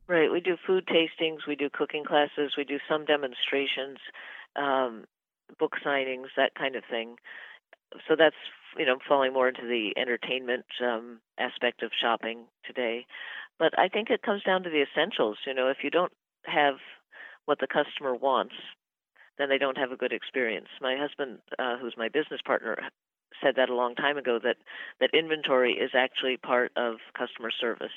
Right. 0.08 0.32
We 0.32 0.40
do 0.40 0.56
food 0.66 0.88
tastings, 0.88 1.48
we 1.48 1.56
do 1.56 1.70
cooking 1.72 2.04
classes, 2.06 2.54
we 2.58 2.64
do 2.64 2.78
some 2.88 3.06
demonstrations, 3.06 3.98
um, 4.56 5.06
book 5.60 5.74
signings, 5.86 6.28
that 6.38 6.54
kind 6.56 6.76
of 6.76 6.84
thing. 6.90 7.16
So 8.08 8.16
that's 8.18 8.36
you 8.78 8.86
know 8.86 8.98
falling 9.08 9.34
more 9.34 9.48
into 9.48 9.66
the 9.68 9.94
entertainment 10.00 10.66
um, 10.84 11.20
aspect 11.40 11.84
of 11.84 11.92
shopping 12.00 12.46
today. 12.66 13.06
But 13.58 13.78
I 13.80 13.88
think 13.88 14.10
it 14.10 14.22
comes 14.22 14.44
down 14.44 14.64
to 14.64 14.70
the 14.70 14.84
essentials. 14.84 15.38
You 15.46 15.54
know, 15.54 15.70
if 15.70 15.78
you 15.84 15.90
don't 15.90 16.12
have 16.46 16.76
what 17.46 17.60
the 17.60 17.68
customer 17.68 18.14
wants, 18.14 18.56
then 19.38 19.50
they 19.50 19.58
don't 19.58 19.78
have 19.78 19.92
a 19.92 19.98
good 19.98 20.12
experience. 20.12 20.68
My 20.82 20.98
husband, 20.98 21.40
uh, 21.60 21.78
who's 21.78 21.96
my 21.98 22.10
business 22.10 22.42
partner, 22.46 22.78
said 23.44 23.56
that 23.58 23.70
a 23.70 23.76
long 23.76 23.96
time 23.96 24.18
ago 24.18 24.40
that 24.44 24.58
that 25.00 25.10
inventory 25.14 25.74
is 25.74 25.92
actually 25.94 26.38
part 26.38 26.72
of 26.76 26.96
customer 27.18 27.52
service. 27.52 27.96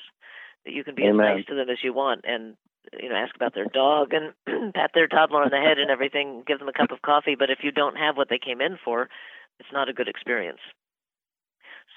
That 0.65 0.73
you 0.73 0.83
can 0.83 0.95
be 0.95 1.03
Amen. 1.03 1.25
as 1.25 1.37
nice 1.37 1.45
to 1.45 1.55
them 1.55 1.69
as 1.69 1.77
you 1.83 1.93
want 1.93 2.21
and 2.25 2.55
you 3.01 3.09
know 3.09 3.15
ask 3.15 3.35
about 3.35 3.53
their 3.53 3.67
dog 3.73 4.13
and 4.13 4.33
pat 4.73 4.91
their 4.93 5.07
toddler 5.07 5.43
on 5.43 5.49
the 5.51 5.57
head 5.57 5.77
and 5.77 5.89
everything, 5.89 6.43
give 6.45 6.59
them 6.59 6.67
a 6.67 6.73
cup 6.73 6.91
of 6.91 7.01
coffee, 7.01 7.35
but 7.37 7.49
if 7.49 7.59
you 7.63 7.71
don't 7.71 7.97
have 7.97 8.17
what 8.17 8.29
they 8.29 8.39
came 8.39 8.61
in 8.61 8.77
for, 8.83 9.09
it's 9.59 9.69
not 9.73 9.89
a 9.89 9.93
good 9.93 10.07
experience. 10.07 10.59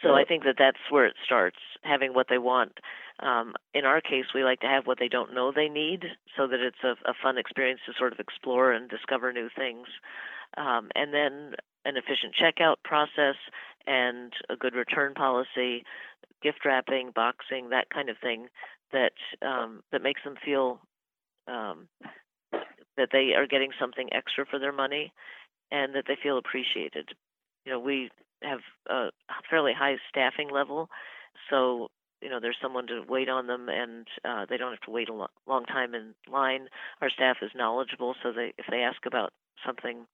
So 0.02 0.14
I 0.14 0.24
think 0.24 0.42
that 0.44 0.56
that's 0.58 0.90
where 0.90 1.06
it 1.06 1.14
starts, 1.24 1.58
having 1.82 2.12
what 2.12 2.26
they 2.28 2.38
want. 2.38 2.78
Um, 3.20 3.54
in 3.72 3.84
our 3.84 4.00
case, 4.00 4.24
we 4.34 4.42
like 4.42 4.60
to 4.60 4.66
have 4.66 4.86
what 4.86 4.98
they 4.98 5.08
don't 5.08 5.34
know 5.34 5.52
they 5.52 5.68
need, 5.68 6.04
so 6.36 6.48
that 6.48 6.58
it's 6.60 6.82
a, 6.82 6.94
a 7.08 7.14
fun 7.22 7.38
experience 7.38 7.80
to 7.86 7.92
sort 7.96 8.12
of 8.12 8.18
explore 8.18 8.72
and 8.72 8.90
discover 8.90 9.32
new 9.32 9.48
things. 9.56 9.86
Um, 10.56 10.90
and 10.96 11.14
then 11.14 11.54
an 11.84 11.96
efficient 11.96 12.34
checkout 12.34 12.76
process 12.84 13.36
and 13.86 14.32
a 14.50 14.56
good 14.56 14.74
return 14.74 15.14
policy, 15.14 15.84
gift 16.42 16.64
wrapping, 16.64 17.12
boxing, 17.14 17.70
that 17.70 17.90
kind 17.90 18.08
of 18.08 18.16
thing 18.18 18.48
that 18.92 19.12
um, 19.40 19.82
that 19.92 20.02
makes 20.02 20.22
them 20.24 20.34
feel 20.44 20.80
um, 21.48 21.88
that 22.96 23.08
they 23.12 23.32
are 23.36 23.46
getting 23.46 23.70
something 23.80 24.08
extra 24.12 24.44
for 24.46 24.58
their 24.58 24.72
money 24.72 25.12
and 25.70 25.94
that 25.94 26.04
they 26.06 26.16
feel 26.22 26.38
appreciated. 26.38 27.08
You 27.64 27.72
know, 27.72 27.80
we 27.80 28.10
have 28.42 28.60
a 28.88 29.10
fairly 29.48 29.72
high 29.76 29.96
staffing 30.08 30.50
level, 30.50 30.88
so 31.50 31.88
you 32.20 32.28
know 32.28 32.40
there's 32.40 32.56
someone 32.62 32.86
to 32.86 33.02
wait 33.08 33.28
on 33.28 33.46
them 33.46 33.68
and 33.68 34.06
uh, 34.24 34.46
they 34.48 34.56
don't 34.56 34.70
have 34.70 34.80
to 34.80 34.90
wait 34.90 35.08
a 35.08 35.12
lo- 35.12 35.28
long 35.46 35.64
time 35.64 35.94
in 35.94 36.14
line. 36.30 36.68
Our 37.00 37.10
staff 37.10 37.38
is 37.42 37.50
knowledgeable, 37.54 38.14
so 38.22 38.32
they 38.32 38.52
if 38.58 38.66
they 38.70 38.80
ask 38.80 39.04
about 39.06 39.32
something 39.64 40.06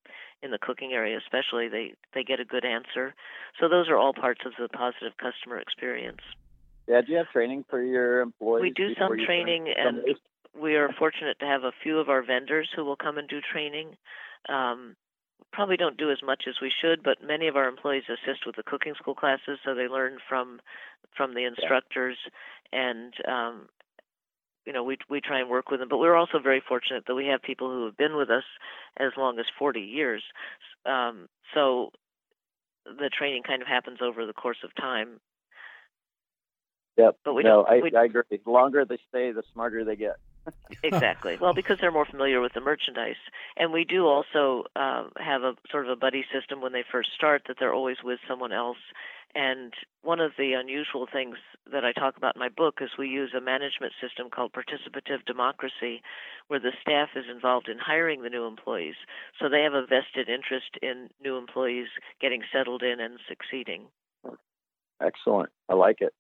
in 0.42 0.50
the 0.50 0.58
cooking 0.58 0.92
area 0.92 1.16
especially 1.18 1.68
they 1.68 1.94
they 2.14 2.22
get 2.22 2.40
a 2.40 2.44
good 2.44 2.64
answer. 2.64 3.14
So 3.60 3.68
those 3.68 3.88
are 3.88 3.96
all 3.96 4.12
parts 4.12 4.40
of 4.44 4.52
the 4.58 4.68
positive 4.68 5.12
customer 5.16 5.58
experience. 5.58 6.20
Yeah 6.86 7.00
do 7.02 7.12
you 7.12 7.18
have 7.18 7.30
training 7.30 7.64
for 7.68 7.82
your 7.82 8.20
employees 8.20 8.62
we 8.62 8.70
do 8.70 8.94
some 8.98 9.16
training 9.24 9.68
and 9.76 9.98
we 10.58 10.76
are 10.76 10.90
fortunate 10.98 11.38
to 11.40 11.46
have 11.46 11.64
a 11.64 11.72
few 11.82 11.98
of 11.98 12.08
our 12.08 12.22
vendors 12.22 12.68
who 12.74 12.84
will 12.84 12.96
come 12.96 13.18
and 13.18 13.28
do 13.28 13.40
training. 13.40 13.96
Um, 14.48 14.96
probably 15.52 15.76
don't 15.76 15.96
do 15.96 16.10
as 16.10 16.18
much 16.24 16.44
as 16.48 16.54
we 16.60 16.70
should 16.82 17.02
but 17.02 17.18
many 17.24 17.48
of 17.48 17.56
our 17.56 17.68
employees 17.68 18.04
assist 18.08 18.46
with 18.46 18.56
the 18.56 18.62
cooking 18.62 18.94
school 18.96 19.14
classes 19.14 19.58
so 19.64 19.74
they 19.74 19.88
learn 19.88 20.18
from 20.28 20.60
from 21.16 21.34
the 21.34 21.44
instructors 21.44 22.16
yeah. 22.72 22.90
and 22.90 23.14
um, 23.26 23.68
you 24.68 24.74
know, 24.74 24.84
we 24.84 24.98
we 25.08 25.22
try 25.22 25.40
and 25.40 25.48
work 25.48 25.70
with 25.70 25.80
them. 25.80 25.88
But 25.88 25.96
we're 25.96 26.14
also 26.14 26.38
very 26.38 26.62
fortunate 26.68 27.04
that 27.06 27.14
we 27.14 27.26
have 27.28 27.40
people 27.40 27.70
who 27.70 27.86
have 27.86 27.96
been 27.96 28.16
with 28.16 28.28
us 28.28 28.44
as 28.98 29.12
long 29.16 29.38
as 29.38 29.46
40 29.58 29.80
years. 29.80 30.22
Um, 30.84 31.30
so 31.54 31.90
the 32.84 33.08
training 33.08 33.44
kind 33.44 33.62
of 33.62 33.68
happens 33.68 34.00
over 34.02 34.26
the 34.26 34.34
course 34.34 34.58
of 34.62 34.74
time. 34.74 35.20
Yep. 36.98 37.16
But 37.24 37.32
we 37.32 37.44
no, 37.44 37.62
I, 37.62 37.80
we, 37.80 37.92
I 37.96 38.04
agree. 38.04 38.22
The 38.30 38.50
longer 38.50 38.84
they 38.84 38.98
stay, 39.08 39.32
the 39.32 39.42
smarter 39.54 39.84
they 39.86 39.96
get. 39.96 40.16
exactly. 40.82 41.38
Well, 41.40 41.54
because 41.54 41.78
they're 41.80 41.92
more 41.92 42.06
familiar 42.06 42.40
with 42.40 42.52
the 42.52 42.60
merchandise, 42.60 43.20
and 43.56 43.72
we 43.72 43.84
do 43.84 44.06
also 44.06 44.64
uh, 44.76 45.04
have 45.16 45.42
a 45.42 45.54
sort 45.70 45.86
of 45.86 45.90
a 45.90 45.96
buddy 45.96 46.24
system 46.32 46.60
when 46.60 46.72
they 46.72 46.84
first 46.90 47.10
start 47.14 47.42
that 47.48 47.56
they're 47.58 47.74
always 47.74 47.98
with 48.02 48.18
someone 48.28 48.52
else 48.52 48.78
and 49.34 49.72
one 50.02 50.20
of 50.20 50.32
the 50.38 50.52
unusual 50.54 51.06
things 51.10 51.36
that 51.70 51.84
I 51.84 51.92
talk 51.92 52.16
about 52.16 52.36
in 52.36 52.40
my 52.40 52.48
book 52.48 52.78
is 52.80 52.90
we 52.98 53.08
use 53.08 53.34
a 53.36 53.40
management 53.40 53.92
system 54.00 54.30
called 54.30 54.52
participative 54.52 55.24
democracy, 55.26 56.02
where 56.48 56.60
the 56.60 56.72
staff 56.80 57.10
is 57.14 57.26
involved 57.30 57.68
in 57.68 57.78
hiring 57.78 58.22
the 58.22 58.30
new 58.30 58.46
employees. 58.46 58.94
So 59.38 59.48
they 59.48 59.62
have 59.62 59.74
a 59.74 59.82
vested 59.82 60.28
interest 60.28 60.78
in 60.80 61.08
new 61.22 61.36
employees 61.36 61.88
getting 62.20 62.42
settled 62.52 62.82
in 62.82 63.00
and 63.00 63.18
succeeding. 63.28 63.86
Excellent. 65.00 65.50
I 65.68 65.74
like 65.74 66.00
it. 66.00 66.14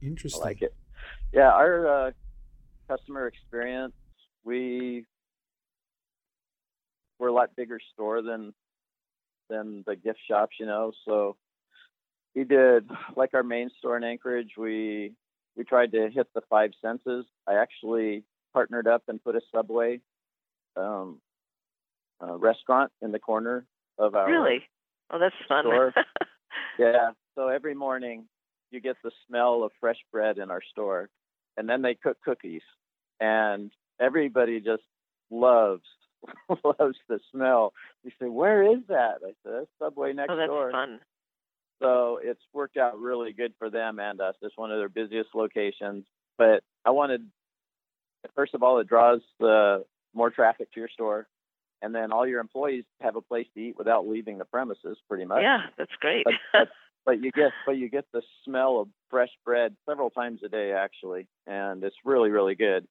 Interesting. 0.00 0.42
I 0.42 0.46
like 0.46 0.62
it. 0.62 0.74
Yeah, 1.32 1.50
our 1.50 1.88
uh, 1.88 2.10
customer 2.88 3.26
experience, 3.26 3.94
we 4.44 5.04
we're 7.18 7.28
a 7.28 7.32
lot 7.32 7.54
bigger 7.56 7.78
store 7.92 8.22
than 8.22 8.52
than 9.48 9.84
the 9.86 9.96
gift 9.96 10.18
shops, 10.28 10.56
you 10.58 10.66
know. 10.66 10.92
So 11.04 11.36
we 12.34 12.44
did 12.44 12.88
like 13.16 13.34
our 13.34 13.42
main 13.42 13.70
store 13.78 13.96
in 13.96 14.04
Anchorage. 14.04 14.52
We 14.56 15.12
we 15.56 15.64
tried 15.64 15.92
to 15.92 16.08
hit 16.10 16.28
the 16.34 16.42
five 16.48 16.72
senses. 16.80 17.26
I 17.46 17.54
actually 17.54 18.24
partnered 18.52 18.86
up 18.86 19.04
and 19.08 19.22
put 19.22 19.36
a 19.36 19.40
Subway 19.54 20.00
um, 20.76 21.20
uh, 22.22 22.36
restaurant 22.36 22.90
in 23.02 23.12
the 23.12 23.18
corner 23.18 23.66
of 23.98 24.14
our 24.14 24.30
really. 24.30 24.62
Oh, 25.10 25.18
that's 25.18 25.34
fun. 25.46 25.64
Store. 25.64 25.94
yeah. 26.78 27.10
So 27.34 27.48
every 27.48 27.74
morning 27.74 28.24
you 28.70 28.80
get 28.80 28.96
the 29.04 29.10
smell 29.26 29.62
of 29.62 29.72
fresh 29.80 29.98
bread 30.10 30.38
in 30.38 30.50
our 30.50 30.62
store, 30.70 31.10
and 31.56 31.68
then 31.68 31.82
they 31.82 31.94
cook 31.94 32.18
cookies, 32.24 32.62
and 33.20 33.70
everybody 34.00 34.60
just 34.60 34.82
loves 35.30 35.84
loves 36.64 36.96
the 37.08 37.20
smell. 37.30 37.72
You 38.04 38.10
say, 38.20 38.28
"Where 38.28 38.62
is 38.62 38.80
that?" 38.88 39.18
I 39.26 39.32
said, 39.44 39.66
"Subway 39.78 40.12
next 40.12 40.32
oh, 40.32 40.36
that's 40.36 40.48
door." 40.48 40.70
Fun. 40.70 41.00
So 41.80 42.20
it's 42.22 42.40
worked 42.52 42.76
out 42.76 42.98
really 42.98 43.32
good 43.32 43.54
for 43.58 43.68
them 43.68 43.98
and 43.98 44.20
us. 44.20 44.36
It's 44.40 44.56
one 44.56 44.70
of 44.70 44.78
their 44.78 44.88
busiest 44.88 45.30
locations. 45.34 46.04
But 46.38 46.62
I 46.84 46.90
wanted, 46.90 47.26
first 48.36 48.54
of 48.54 48.62
all, 48.62 48.78
it 48.78 48.86
draws 48.86 49.20
the 49.40 49.84
more 50.14 50.30
traffic 50.30 50.72
to 50.72 50.80
your 50.80 50.88
store, 50.88 51.26
and 51.82 51.92
then 51.92 52.12
all 52.12 52.26
your 52.26 52.40
employees 52.40 52.84
have 53.00 53.16
a 53.16 53.20
place 53.20 53.46
to 53.54 53.60
eat 53.60 53.76
without 53.76 54.06
leaving 54.06 54.38
the 54.38 54.44
premises, 54.44 54.96
pretty 55.08 55.24
much. 55.24 55.42
Yeah, 55.42 55.58
that's 55.76 55.90
great. 56.00 56.24
But 57.04 57.22
you 57.22 57.30
get 57.32 57.52
but 57.66 57.76
you 57.76 57.88
get 57.88 58.04
the 58.12 58.22
smell 58.44 58.80
of 58.80 58.88
fresh 59.10 59.30
bread 59.44 59.74
several 59.88 60.10
times 60.10 60.40
a 60.44 60.48
day 60.48 60.72
actually, 60.72 61.26
and 61.46 61.82
it's 61.84 61.96
really 62.04 62.30
really 62.30 62.54
good. 62.54 62.86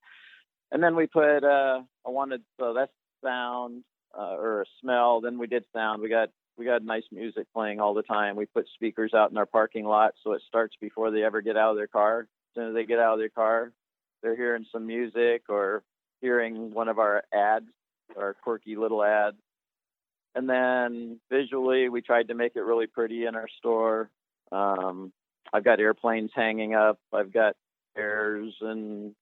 And 0.72 0.82
then 0.82 0.96
we 0.96 1.08
put 1.08 1.44
uh, 1.44 1.82
I 2.06 2.10
wanted 2.10 2.42
so 2.60 2.74
that's 2.74 2.92
sound 3.24 3.84
uh, 4.18 4.36
or 4.36 4.62
a 4.62 4.66
smell. 4.82 5.22
Then 5.22 5.38
we 5.38 5.48
did 5.48 5.64
sound. 5.74 6.02
We 6.02 6.10
got 6.10 6.30
we 6.58 6.66
got 6.66 6.84
nice 6.84 7.04
music 7.12 7.48
playing 7.54 7.80
all 7.80 7.94
the 7.94 8.04
time. 8.04 8.36
We 8.36 8.46
put 8.46 8.68
speakers 8.76 9.14
out 9.14 9.32
in 9.32 9.38
our 9.38 9.46
parking 9.46 9.86
lot 9.86 10.14
so 10.24 10.34
it 10.34 10.42
starts 10.48 10.76
before 10.80 11.12
they 11.12 11.24
ever 11.24 11.42
get 11.42 11.58
out 11.58 11.72
of 11.72 11.78
their 11.78 11.88
car. 11.88 12.22
As 12.22 12.56
soon 12.56 12.70
as 12.70 12.74
they 12.74 12.86
get 12.86 13.00
out 13.00 13.14
of 13.14 13.20
their 13.20 13.30
car, 13.30 13.72
they're 14.22 14.36
hearing 14.36 14.66
some 14.72 14.86
music 14.86 15.44
or 15.50 15.84
hearing 16.20 16.74
one 16.74 16.88
of 16.88 17.00
our 17.00 17.24
ads, 17.34 17.66
our 18.18 18.36
quirky 18.44 18.76
little 18.76 19.04
ads. 19.04 19.38
And 20.36 20.50
then 20.50 21.20
visually, 21.30 21.90
we 21.90 22.02
tried 22.02 22.30
to 22.30 22.34
make 22.34 22.56
it 22.56 22.62
really 22.62 22.88
pretty 22.88 23.26
in 23.26 23.36
our 23.36 23.48
store. 23.60 24.10
Um, 24.52 25.12
I've 25.54 25.64
got 25.64 25.80
airplanes 25.80 26.32
hanging 26.34 26.74
up. 26.74 27.00
I've 27.14 27.34
got 27.34 27.56
chairs, 27.96 28.54
and 28.62 29.14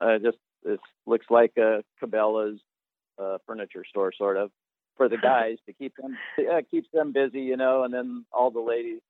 uh, 0.00 0.18
just 0.18 0.38
it 0.64 0.80
looks 1.06 1.26
like 1.30 1.52
a 1.58 1.82
Cabela's 2.00 2.60
uh, 3.18 3.38
furniture 3.46 3.84
store, 3.88 4.12
sort 4.16 4.36
of, 4.36 4.50
for 4.96 5.08
the 5.08 5.16
guys 5.22 5.56
to 5.66 5.72
keep 5.72 5.94
them 5.96 6.16
yeah, 6.38 6.60
keeps 6.70 6.88
them 6.92 7.12
busy, 7.12 7.40
you 7.40 7.56
know. 7.56 7.82
And 7.84 7.92
then 7.92 8.24
all 8.32 8.50
the 8.50 8.60
ladies, 8.60 9.00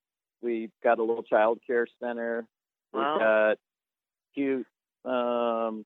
we've 0.41 0.71
got 0.83 0.99
a 0.99 1.03
little 1.03 1.23
child 1.23 1.59
care 1.65 1.87
center. 2.01 2.45
Wow. 2.91 3.13
We've 3.13 3.19
got 3.19 3.57
cute 4.33 4.67
um, 5.05 5.85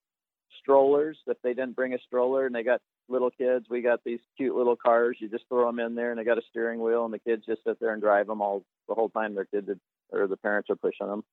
strollers. 0.62 1.18
If 1.28 1.38
they 1.42 1.54
didn't 1.54 1.76
bring 1.76 1.94
a 1.94 2.00
stroller 2.00 2.46
and 2.46 2.56
they 2.56 2.64
got 2.64 2.82
little 3.10 3.32
kids, 3.32 3.66
we 3.70 3.82
got 3.82 4.04
these 4.04 4.20
cute 4.36 4.56
little 4.56 4.76
cars. 4.76 5.18
You 5.20 5.30
just 5.30 5.46
throw 5.48 5.66
them 5.66 5.80
in 5.80 5.96
there, 5.96 6.12
and 6.12 6.20
they 6.20 6.24
got 6.24 6.38
a 6.38 6.44
steering 6.50 6.82
wheel, 6.82 7.06
and 7.06 7.14
the 7.14 7.20
kids 7.20 7.46
just 7.46 7.64
sit 7.66 7.80
there 7.80 7.94
and 7.94 8.02
drive 8.02 8.28
them 8.28 8.42
all 8.42 8.64
the 8.88 8.96
whole 8.96 9.10
time. 9.10 9.36
Their 9.36 9.46
kids 9.46 9.70
or 10.12 10.28
the 10.28 10.38
parents 10.38 10.70
are 10.70 10.76
pushing 10.76 11.08
them. 11.08 11.24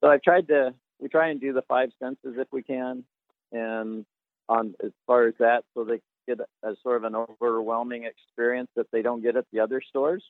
So 0.00 0.10
I've 0.10 0.22
tried 0.22 0.48
to 0.48 0.74
we 1.00 1.08
try 1.08 1.28
and 1.28 1.40
do 1.40 1.52
the 1.52 1.62
five 1.62 1.90
senses 2.02 2.34
if 2.38 2.48
we 2.52 2.62
can, 2.62 3.04
and 3.52 4.04
on 4.48 4.74
as 4.84 4.92
far 5.06 5.26
as 5.26 5.34
that, 5.38 5.64
so 5.74 5.84
they 5.84 6.00
get 6.26 6.40
a, 6.40 6.74
sort 6.82 6.96
of 6.96 7.04
an 7.04 7.14
overwhelming 7.14 8.04
experience 8.04 8.68
that 8.76 8.86
they 8.92 9.02
don't 9.02 9.22
get 9.22 9.36
at 9.36 9.46
the 9.52 9.60
other 9.60 9.80
stores. 9.80 10.24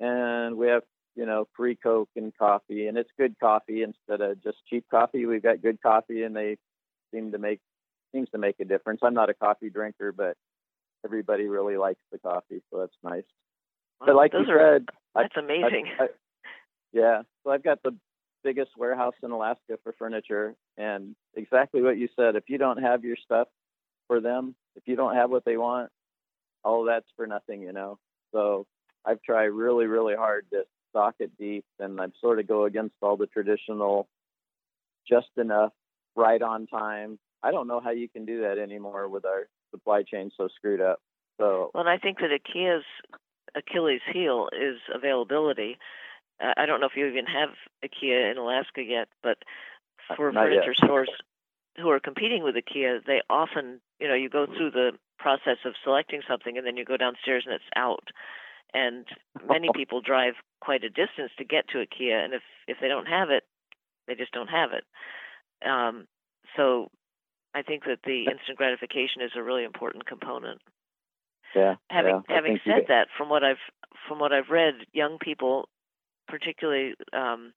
And 0.00 0.56
we 0.56 0.68
have 0.68 0.82
you 1.14 1.26
know 1.26 1.46
free 1.56 1.76
Coke 1.76 2.10
and 2.16 2.32
coffee, 2.36 2.86
and 2.86 2.96
it's 2.96 3.10
good 3.18 3.34
coffee 3.40 3.82
instead 3.82 4.20
of 4.20 4.42
just 4.42 4.58
cheap 4.68 4.84
coffee. 4.90 5.26
We've 5.26 5.42
got 5.42 5.62
good 5.62 5.80
coffee, 5.82 6.22
and 6.22 6.34
they 6.34 6.56
seem 7.12 7.32
to 7.32 7.38
make 7.38 7.60
seems 8.12 8.28
to 8.30 8.38
make 8.38 8.60
a 8.60 8.64
difference. 8.64 9.00
I'm 9.02 9.14
not 9.14 9.30
a 9.30 9.34
coffee 9.34 9.70
drinker, 9.70 10.12
but 10.12 10.36
everybody 11.04 11.48
really 11.48 11.76
likes 11.76 12.00
the 12.10 12.18
coffee, 12.18 12.62
so 12.70 12.80
that's 12.80 12.96
nice. 13.02 13.24
Wow, 14.00 14.06
but 14.08 14.16
like 14.16 14.32
those 14.32 14.46
you 14.48 14.54
are, 14.54 14.74
said, 14.74 14.88
that's 15.14 15.34
I- 15.36 15.40
amazing. 15.40 15.88
I- 15.98 16.08
yeah, 16.92 17.22
so 17.42 17.50
I've 17.50 17.62
got 17.62 17.82
the 17.82 17.96
biggest 18.44 18.70
warehouse 18.76 19.14
in 19.22 19.30
Alaska 19.30 19.78
for 19.82 19.92
furniture, 19.98 20.54
and 20.76 21.14
exactly 21.34 21.80
what 21.82 21.96
you 21.96 22.08
said. 22.16 22.36
If 22.36 22.44
you 22.48 22.58
don't 22.58 22.82
have 22.82 23.04
your 23.04 23.16
stuff 23.16 23.48
for 24.08 24.20
them, 24.20 24.54
if 24.76 24.82
you 24.86 24.96
don't 24.96 25.14
have 25.14 25.30
what 25.30 25.44
they 25.44 25.56
want, 25.56 25.90
all 26.64 26.84
that's 26.84 27.06
for 27.16 27.26
nothing, 27.26 27.62
you 27.62 27.72
know. 27.72 27.98
So 28.32 28.66
I've 29.04 29.22
tried 29.22 29.46
really, 29.46 29.86
really 29.86 30.14
hard 30.14 30.46
to 30.52 30.64
stock 30.90 31.14
it 31.20 31.30
deep, 31.38 31.64
and 31.78 32.00
I 32.00 32.06
sort 32.20 32.40
of 32.40 32.46
go 32.46 32.64
against 32.64 32.96
all 33.00 33.16
the 33.16 33.26
traditional, 33.26 34.08
just 35.08 35.30
enough, 35.36 35.72
right 36.14 36.42
on 36.42 36.66
time. 36.66 37.18
I 37.42 37.50
don't 37.50 37.66
know 37.66 37.80
how 37.80 37.90
you 37.90 38.08
can 38.08 38.24
do 38.24 38.42
that 38.42 38.58
anymore 38.58 39.08
with 39.08 39.24
our 39.24 39.48
supply 39.70 40.02
chain 40.02 40.30
so 40.36 40.48
screwed 40.56 40.80
up. 40.80 41.00
So 41.38 41.70
Well, 41.74 41.82
and 41.82 41.90
I 41.90 41.98
think 41.98 42.18
that 42.18 42.30
IKEA's 42.30 42.84
Achilles 43.54 44.00
heel 44.12 44.48
is 44.52 44.78
availability. 44.94 45.78
Uh, 46.42 46.52
I 46.56 46.66
don't 46.66 46.80
know 46.80 46.86
if 46.86 46.96
you 46.96 47.06
even 47.06 47.26
have 47.26 47.50
IKEA 47.84 48.30
in 48.30 48.38
Alaska 48.38 48.82
yet, 48.82 49.08
but 49.22 49.38
for 50.16 50.32
Not 50.32 50.44
yet. 50.44 50.64
furniture 50.64 50.74
stores 50.74 51.10
who 51.76 51.90
are 51.90 52.00
competing 52.00 52.42
with 52.42 52.54
IKEA, 52.54 53.04
they 53.06 53.22
often, 53.30 53.80
you 53.98 54.08
know, 54.08 54.14
you 54.14 54.28
go 54.28 54.46
through 54.46 54.70
the 54.70 54.92
process 55.18 55.58
of 55.64 55.74
selecting 55.82 56.20
something 56.28 56.58
and 56.58 56.66
then 56.66 56.76
you 56.76 56.84
go 56.84 56.96
downstairs 56.96 57.44
and 57.46 57.54
it's 57.54 57.64
out. 57.76 58.08
And 58.74 59.06
many 59.48 59.68
people 59.74 60.00
drive 60.00 60.34
quite 60.60 60.84
a 60.84 60.88
distance 60.88 61.32
to 61.38 61.44
get 61.44 61.68
to 61.68 61.78
IKEA, 61.78 62.24
and 62.24 62.34
if 62.34 62.42
if 62.68 62.78
they 62.80 62.88
don't 62.88 63.06
have 63.06 63.30
it, 63.30 63.44
they 64.06 64.14
just 64.14 64.32
don't 64.32 64.48
have 64.48 64.70
it. 64.72 64.84
Um, 65.66 66.06
so 66.56 66.90
I 67.54 67.62
think 67.62 67.84
that 67.84 68.00
the 68.04 68.24
instant 68.30 68.56
gratification 68.56 69.22
is 69.22 69.32
a 69.36 69.42
really 69.42 69.64
important 69.64 70.06
component 70.06 70.60
yeah, 71.54 71.74
having 71.90 72.22
yeah, 72.28 72.34
having 72.34 72.58
said 72.64 72.84
that 72.88 73.08
from 73.16 73.28
what 73.28 73.44
i've 73.44 73.62
from 74.08 74.18
what 74.18 74.32
i've 74.32 74.50
read 74.50 74.74
young 74.92 75.18
people 75.18 75.68
particularly 76.28 76.94
um 77.12 77.52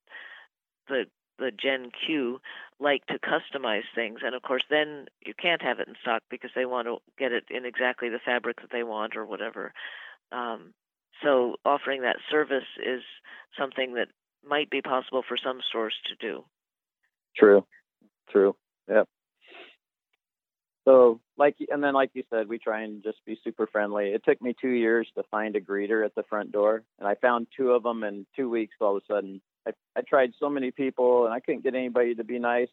the 0.88 1.04
the 1.38 1.50
gen 1.50 1.90
q 2.06 2.40
like 2.80 3.04
to 3.06 3.18
customize 3.18 3.84
things 3.94 4.20
and 4.24 4.34
of 4.34 4.42
course 4.42 4.64
then 4.70 5.06
you 5.24 5.34
can't 5.40 5.62
have 5.62 5.80
it 5.80 5.88
in 5.88 5.94
stock 6.00 6.22
because 6.30 6.50
they 6.54 6.66
want 6.66 6.86
to 6.86 6.96
get 7.18 7.32
it 7.32 7.44
in 7.50 7.64
exactly 7.64 8.08
the 8.08 8.20
fabric 8.24 8.60
that 8.60 8.70
they 8.72 8.82
want 8.82 9.16
or 9.16 9.24
whatever 9.24 9.72
um 10.32 10.72
so 11.22 11.56
offering 11.64 12.02
that 12.02 12.16
service 12.30 12.68
is 12.84 13.02
something 13.58 13.94
that 13.94 14.08
might 14.46 14.70
be 14.70 14.82
possible 14.82 15.22
for 15.26 15.36
some 15.36 15.60
stores 15.68 15.94
to 16.06 16.14
do 16.16 16.44
True, 17.36 17.66
true. 18.30 18.56
Yep. 18.88 19.08
So, 20.86 21.20
like, 21.36 21.56
and 21.68 21.82
then, 21.82 21.94
like 21.94 22.10
you 22.14 22.22
said, 22.30 22.48
we 22.48 22.58
try 22.58 22.82
and 22.82 23.02
just 23.02 23.18
be 23.26 23.36
super 23.42 23.66
friendly. 23.66 24.10
It 24.10 24.22
took 24.24 24.40
me 24.40 24.54
two 24.58 24.70
years 24.70 25.08
to 25.16 25.24
find 25.32 25.56
a 25.56 25.60
greeter 25.60 26.04
at 26.04 26.14
the 26.14 26.22
front 26.22 26.52
door, 26.52 26.84
and 27.00 27.08
I 27.08 27.16
found 27.16 27.48
two 27.56 27.72
of 27.72 27.82
them 27.82 28.04
in 28.04 28.24
two 28.36 28.48
weeks. 28.48 28.76
All 28.80 28.96
of 28.96 29.02
a 29.02 29.12
sudden, 29.12 29.40
I, 29.66 29.72
I 29.96 30.02
tried 30.02 30.34
so 30.38 30.48
many 30.48 30.70
people, 30.70 31.24
and 31.24 31.34
I 31.34 31.40
couldn't 31.40 31.64
get 31.64 31.74
anybody 31.74 32.14
to 32.14 32.22
be 32.22 32.38
nice. 32.38 32.68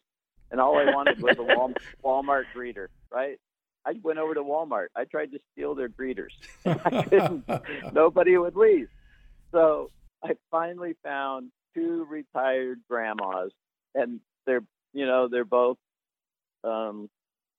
And 0.52 0.60
all 0.60 0.78
I 0.78 0.84
wanted 0.94 1.20
was 1.20 1.36
a 1.38 1.42
Wal- 1.56 1.74
Walmart 2.04 2.44
greeter, 2.54 2.86
right? 3.10 3.40
I 3.84 3.94
went 4.00 4.20
over 4.20 4.34
to 4.34 4.42
Walmart. 4.42 4.86
I 4.94 5.04
tried 5.04 5.32
to 5.32 5.40
steal 5.52 5.74
their 5.74 5.88
greeters. 5.88 6.30
I 6.64 7.02
couldn't. 7.02 7.44
Nobody 7.92 8.36
would 8.36 8.54
leave. 8.54 8.88
So 9.50 9.90
I 10.22 10.36
finally 10.52 10.94
found 11.02 11.50
two 11.74 12.06
retired 12.08 12.80
grandmas, 12.88 13.50
and 13.92 14.20
they're 14.46 14.62
you 14.92 15.04
know 15.04 15.26
they're 15.26 15.44
both 15.44 15.78
um, 16.62 17.10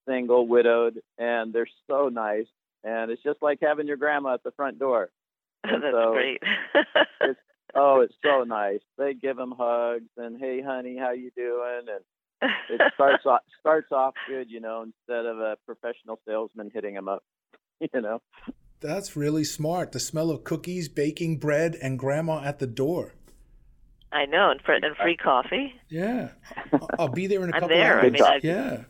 single, 0.07 0.47
widowed, 0.47 0.99
and 1.17 1.53
they're 1.53 1.67
so 1.87 2.09
nice. 2.09 2.47
And 2.83 3.09
it's 3.11 3.23
just 3.23 3.41
like 3.41 3.59
having 3.61 3.87
your 3.87 3.97
grandma 3.97 4.35
at 4.35 4.43
the 4.43 4.51
front 4.51 4.79
door. 4.79 5.09
that's 5.63 5.81
so- 5.91 6.13
great 6.13 6.41
Oh, 7.77 7.99
it's 7.99 8.13
so 8.23 8.43
nice. 8.45 8.79
They 8.97 9.13
give 9.13 9.35
them 9.35 9.53
hugs 9.57 10.07
and 10.15 10.39
hey, 10.39 10.61
honey, 10.65 10.95
how 10.97 11.11
you 11.11 11.29
doing? 11.35 11.81
And 12.41 12.51
it 12.69 12.81
starts 12.93 13.25
off 13.25 13.41
starts 13.59 13.91
off 13.91 14.13
good, 14.29 14.49
you 14.49 14.61
know, 14.61 14.83
instead 14.83 15.25
of 15.25 15.39
a 15.39 15.57
professional 15.65 16.19
salesman 16.25 16.71
hitting 16.73 16.93
them 16.93 17.09
up, 17.09 17.21
you 17.81 17.99
know. 18.01 18.21
That's 18.79 19.17
really 19.17 19.43
smart. 19.43 19.91
The 19.91 19.99
smell 19.99 20.31
of 20.31 20.45
cookies, 20.45 20.87
baking 20.87 21.39
bread, 21.39 21.75
and 21.81 21.99
grandma 21.99 22.43
at 22.45 22.59
the 22.59 22.67
door. 22.67 23.13
i 24.11 24.25
know 24.25 24.51
and, 24.51 24.61
fr- 24.61 24.73
and 24.73 24.95
free 24.95 25.17
coffee 25.17 25.73
Yeah. 25.89 26.29
I'll- 26.71 26.89
I'll 26.99 27.07
be 27.09 27.27
there 27.27 27.43
in 27.43 27.49
a 27.49 27.55
I'm 27.55 27.61
couple 27.61 27.75
there. 27.75 27.99
I 27.99 28.03
hours. 28.03 28.13
mean, 28.13 28.39
yeah. 28.43 28.83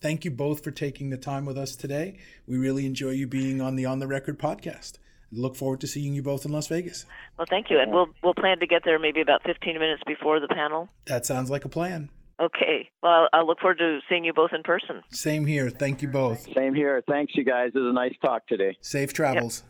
Thank 0.00 0.24
you 0.24 0.30
both 0.30 0.64
for 0.64 0.70
taking 0.70 1.10
the 1.10 1.18
time 1.18 1.44
with 1.44 1.58
us 1.58 1.76
today. 1.76 2.18
We 2.46 2.56
really 2.56 2.86
enjoy 2.86 3.10
you 3.10 3.26
being 3.26 3.60
on 3.60 3.76
the 3.76 3.84
On 3.86 3.98
the 3.98 4.06
Record 4.06 4.38
podcast. 4.38 4.98
Look 5.32 5.54
forward 5.56 5.80
to 5.82 5.86
seeing 5.86 6.14
you 6.14 6.22
both 6.22 6.44
in 6.44 6.52
Las 6.52 6.66
Vegas. 6.66 7.04
Well, 7.38 7.46
thank 7.48 7.70
you, 7.70 7.78
and 7.78 7.92
we'll 7.92 8.08
we'll 8.22 8.34
plan 8.34 8.58
to 8.60 8.66
get 8.66 8.82
there 8.84 8.98
maybe 8.98 9.20
about 9.20 9.42
15 9.44 9.74
minutes 9.74 10.02
before 10.06 10.40
the 10.40 10.48
panel. 10.48 10.88
That 11.06 11.24
sounds 11.24 11.50
like 11.50 11.64
a 11.64 11.68
plan. 11.68 12.10
Okay. 12.40 12.88
Well, 13.02 13.28
I'll 13.32 13.46
look 13.46 13.60
forward 13.60 13.78
to 13.78 14.00
seeing 14.08 14.24
you 14.24 14.32
both 14.32 14.50
in 14.54 14.62
person. 14.62 15.02
Same 15.10 15.44
here. 15.44 15.68
Thank 15.68 16.00
you 16.00 16.08
both. 16.08 16.48
Same 16.54 16.74
here. 16.74 17.02
Thanks, 17.06 17.34
you 17.36 17.44
guys. 17.44 17.72
It 17.74 17.78
was 17.78 17.90
a 17.90 17.92
nice 17.92 18.14
talk 18.24 18.46
today. 18.46 18.76
Safe 18.80 19.12
travels. 19.12 19.62